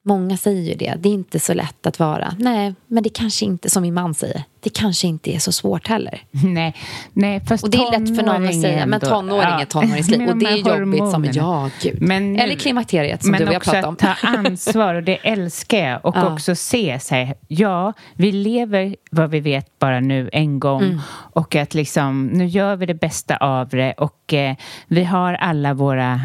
[0.08, 0.94] Många säger ju det.
[0.98, 2.34] Det är inte så lätt att vara.
[2.38, 5.88] Nej, men det kanske inte, som min man säger, det kanske inte är så svårt
[5.88, 6.22] heller.
[6.30, 6.74] Nej,
[7.12, 10.28] nej fast Och det är lätt för någon att säga, men tonåring är tonåringsliv.
[10.28, 12.02] Och det är jobbigt som, ja gud.
[12.02, 13.96] Men, Eller klimakteriet som du och jag pratat om.
[14.00, 16.04] Men också ta ansvar och det älskar jag.
[16.06, 16.32] Och ja.
[16.32, 20.82] också se så här, ja, vi lever vad vi vet bara nu en gång.
[20.82, 21.00] Mm.
[21.10, 23.92] Och att liksom, nu gör vi det bästa av det.
[23.92, 24.56] Och eh,
[24.86, 26.20] vi har alla våra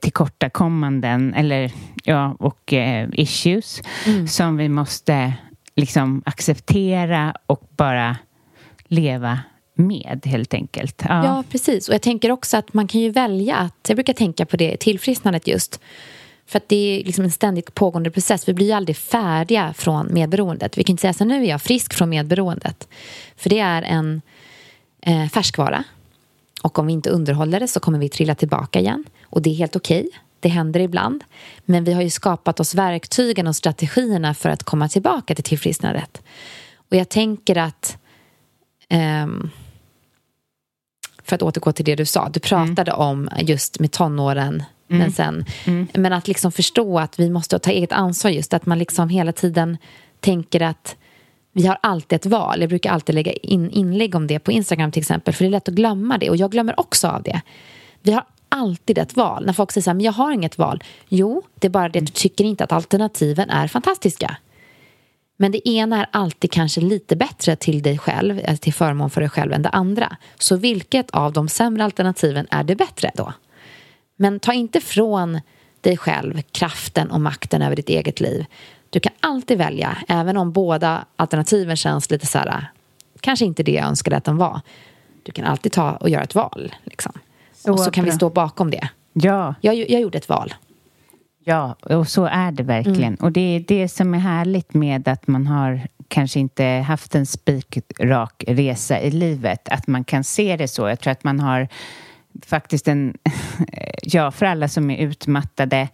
[0.00, 1.72] tillkortakommanden eller,
[2.04, 4.28] ja, och eh, issues mm.
[4.28, 5.34] som vi måste
[5.76, 8.16] liksom acceptera och bara
[8.88, 9.40] leva
[9.74, 11.02] med helt enkelt.
[11.08, 11.24] Ja.
[11.24, 11.44] ja.
[11.50, 11.88] precis.
[11.88, 14.76] Och jag tänker också att man kan ju välja att, jag brukar tänka på det,
[14.76, 15.80] tillfrisknandet just.
[16.46, 18.48] För att det är liksom en ständigt pågående process.
[18.48, 20.78] Vi blir ju aldrig färdiga från medberoendet.
[20.78, 22.88] Vi kan inte säga så nu är jag frisk från medberoendet.
[23.36, 24.22] För det är en
[25.02, 25.84] eh, färskvara.
[26.62, 29.04] Och om vi inte underhåller det så kommer vi trilla tillbaka igen.
[29.36, 30.00] Och det är helt okej.
[30.00, 30.18] Okay.
[30.40, 31.24] Det händer ibland.
[31.64, 36.22] Men vi har ju skapat oss verktygen och strategierna för att komma tillbaka till tillfrisknandet.
[36.90, 37.98] Och jag tänker att...
[39.24, 39.50] Um,
[41.22, 42.28] för att återgå till det du sa.
[42.28, 43.00] Du pratade mm.
[43.00, 44.62] om just med tonåren.
[44.88, 45.02] Mm.
[45.02, 45.88] Men, sen, mm.
[45.94, 48.30] men att liksom förstå att vi måste ta eget ansvar.
[48.30, 49.76] Just att man liksom hela tiden
[50.20, 50.96] tänker att
[51.52, 52.60] vi har alltid ett val.
[52.60, 55.34] Jag brukar alltid lägga in inlägg om det på Instagram till exempel.
[55.34, 56.30] För det är lätt att glömma det.
[56.30, 57.40] Och jag glömmer också av det.
[58.02, 59.46] Vi har alltid ett val.
[59.46, 60.82] När folk säger så här, men jag har inget val.
[61.08, 64.36] Jo, det är bara det att du tycker inte att alternativen är fantastiska.
[65.36, 69.20] Men det ena är alltid kanske lite bättre till dig själv, eh, till förmån för
[69.20, 70.16] dig själv än det andra.
[70.38, 73.32] Så vilket av de sämre alternativen är det bättre då?
[74.16, 75.40] Men ta inte från
[75.80, 78.46] dig själv kraften och makten över ditt eget liv.
[78.90, 82.70] Du kan alltid välja, även om båda alternativen känns lite så här,
[83.20, 84.60] kanske inte det jag önskade att de var.
[85.22, 86.74] Du kan alltid ta och göra ett val.
[86.84, 87.12] Liksom.
[87.66, 88.88] Så och så kan vi stå bakom det.
[89.12, 89.54] Ja.
[89.60, 90.54] Jag, jag gjorde ett val.
[91.44, 93.02] Ja, och så är det verkligen.
[93.02, 93.18] Mm.
[93.20, 97.26] Och det är det som är härligt med att man har kanske inte haft en
[97.26, 99.68] spikrak resa i livet.
[99.68, 100.88] Att man kan se det så.
[100.88, 101.68] Jag tror att man har
[102.46, 103.16] faktiskt en...
[104.02, 105.88] ja, för alla som är utmattade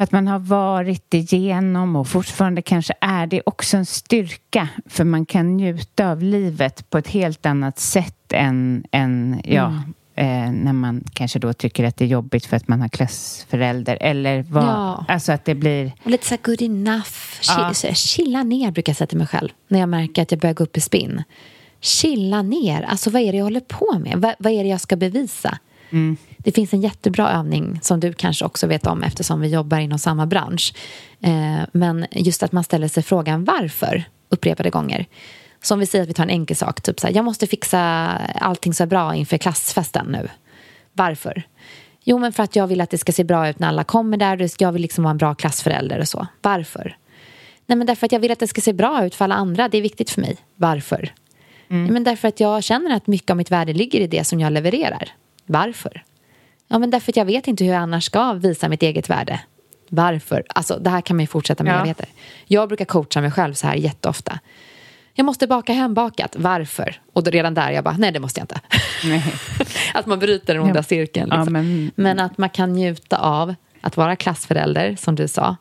[0.00, 5.26] att man har varit igenom och fortfarande kanske är det också en styrka för man
[5.26, 10.72] kan njuta av livet på ett helt annat sätt än, än ja, mm eh, när
[10.72, 14.64] man kanske då tycker att det är jobbigt för att man har klassförälder eller vad,
[14.64, 15.04] ja.
[15.08, 15.92] alltså att det blir...
[16.04, 17.10] Och lite så här good enough,
[17.48, 17.74] ja.
[17.94, 20.64] chilla ner brukar jag säga till mig själv när jag märker att jag börjar gå
[20.64, 21.22] upp i spinn.
[21.80, 24.18] Chilla ner, alltså vad är det jag håller på med?
[24.18, 25.58] Va, vad är det jag ska bevisa?
[25.90, 26.16] Mm.
[26.38, 29.98] Det finns en jättebra övning som du kanske också vet om eftersom vi jobbar inom
[29.98, 30.74] samma bransch.
[31.20, 35.06] Eh, men just att man ställer sig frågan varför upprepade gånger.
[35.62, 37.80] Som vi säger att vi tar en enkel sak, typ så här, jag måste fixa
[38.34, 40.28] allting så bra inför klassfesten nu.
[40.92, 41.42] Varför?
[42.04, 44.16] Jo, men för att jag vill att det ska se bra ut när alla kommer
[44.16, 44.50] där.
[44.58, 46.26] Jag vill liksom vara en bra klassförälder och så.
[46.42, 46.96] Varför?
[47.66, 49.68] Nej, men därför att jag vill att det ska se bra ut för alla andra.
[49.68, 50.36] Det är viktigt för mig.
[50.56, 51.12] Varför?
[51.70, 51.92] Mm.
[51.92, 54.52] men därför att jag känner att mycket av mitt värde ligger i det som jag
[54.52, 55.08] levererar.
[55.46, 56.04] Varför?
[56.68, 59.40] Ja, men därför att jag vet inte hur jag annars ska visa mitt eget värde.
[59.88, 60.44] Varför?
[60.48, 61.74] Alltså, det här kan man ju fortsätta med.
[61.74, 61.86] Ja.
[61.86, 62.06] Jag,
[62.46, 64.38] jag brukar coacha mig själv så här jätteofta
[65.18, 66.36] jag måste baka hembakat.
[66.38, 67.00] Varför?
[67.12, 68.60] Och då redan där jag bara, nej det måste jag inte.
[69.94, 71.28] att man bryter den onda cirkeln.
[71.28, 71.44] Liksom.
[71.44, 71.90] Ja, men...
[71.94, 72.20] men...
[72.20, 75.56] att man kan njuta av att vara klassförälder, som du sa,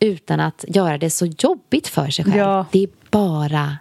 [0.00, 2.36] utan att göra det så jobbigt för sig själv.
[2.36, 2.66] Ja.
[2.72, 3.78] Det är bara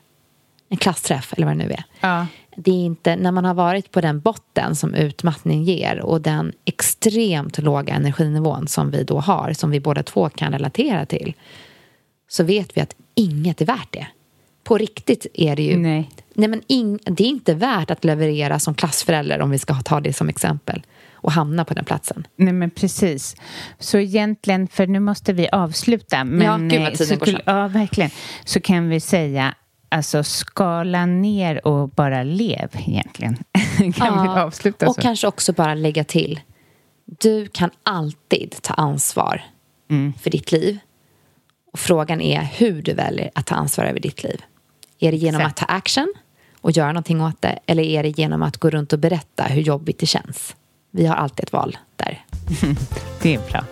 [0.69, 1.83] en klassträff, eller vad det nu är.
[1.99, 2.27] Ja.
[2.55, 6.53] Det är inte, när man har varit på den botten som utmattning ger och den
[6.65, 11.33] extremt låga energinivån som vi då har, som vi båda två kan relatera till,
[12.27, 14.07] så vet vi att inget är värt det
[14.65, 15.77] på riktigt är det ju...
[15.77, 16.09] Nej.
[16.33, 19.99] Nej men in, det är inte värt att leverera som klassförälder om vi ska ta
[19.99, 22.27] det som exempel och hamna på den platsen.
[22.35, 23.35] Nej men precis.
[23.79, 26.23] Så egentligen, för nu måste vi avsluta.
[26.23, 28.09] Men, ja, gud vad tiden så, går Ja, verkligen.
[28.45, 29.55] Så kan vi säga
[29.89, 33.35] Alltså skala ner och bara lev egentligen.
[33.77, 34.91] kan ja, vi avsluta så?
[34.91, 36.39] Och kanske också bara lägga till.
[37.05, 39.41] Du kan alltid ta ansvar
[39.89, 40.13] mm.
[40.21, 40.77] för ditt liv.
[41.73, 44.41] Och frågan är hur du väljer att ta ansvar över ditt liv.
[44.99, 46.13] Är det genom att ta action
[46.61, 49.61] och göra någonting åt det eller är det genom att gå runt och berätta hur
[49.61, 50.55] jobbigt det känns?
[50.91, 52.25] Vi har alltid ett val där.
[53.21, 53.63] det är bra.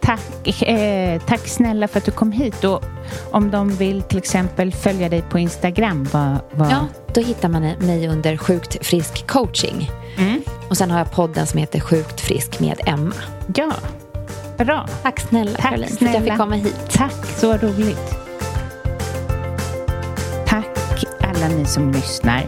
[0.00, 2.64] tack, eh, tack snälla för att du kom hit.
[2.64, 2.84] Och
[3.30, 6.38] om de vill till exempel följa dig på Instagram, vad...
[6.52, 6.70] vad...
[6.70, 9.90] Ja, då hittar man mig under Sjukt frisk coaching.
[10.16, 10.42] Mm.
[10.68, 13.14] Och sen har jag podden som heter Sjukt frisk med Emma.
[13.54, 13.72] Ja,
[14.58, 14.88] bra.
[15.02, 16.12] Tack snälla tack, Caroline snälla.
[16.12, 16.76] för att jag fick komma hit.
[16.90, 18.23] Tack, så roligt.
[21.44, 22.46] Alla ni som lyssnar.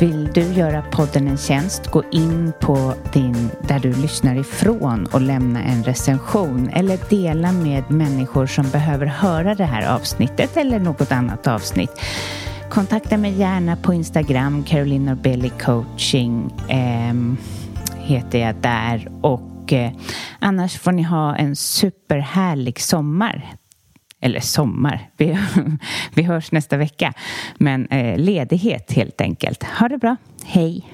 [0.00, 5.20] Vill du göra podden en tjänst, gå in på din, där du lyssnar ifrån och
[5.20, 11.12] lämna en recension eller dela med människor som behöver höra det här avsnittet eller något
[11.12, 11.90] annat avsnitt.
[12.70, 17.14] Kontakta mig gärna på Instagram, Caroline Norbelli coaching eh,
[17.98, 19.92] heter jag där och eh,
[20.38, 23.54] annars får ni ha en superhärlig sommar
[24.24, 25.38] eller sommar, vi,
[26.14, 27.12] vi hörs nästa vecka.
[27.58, 29.62] Men eh, ledighet helt enkelt.
[29.62, 30.84] Ha det bra, hej!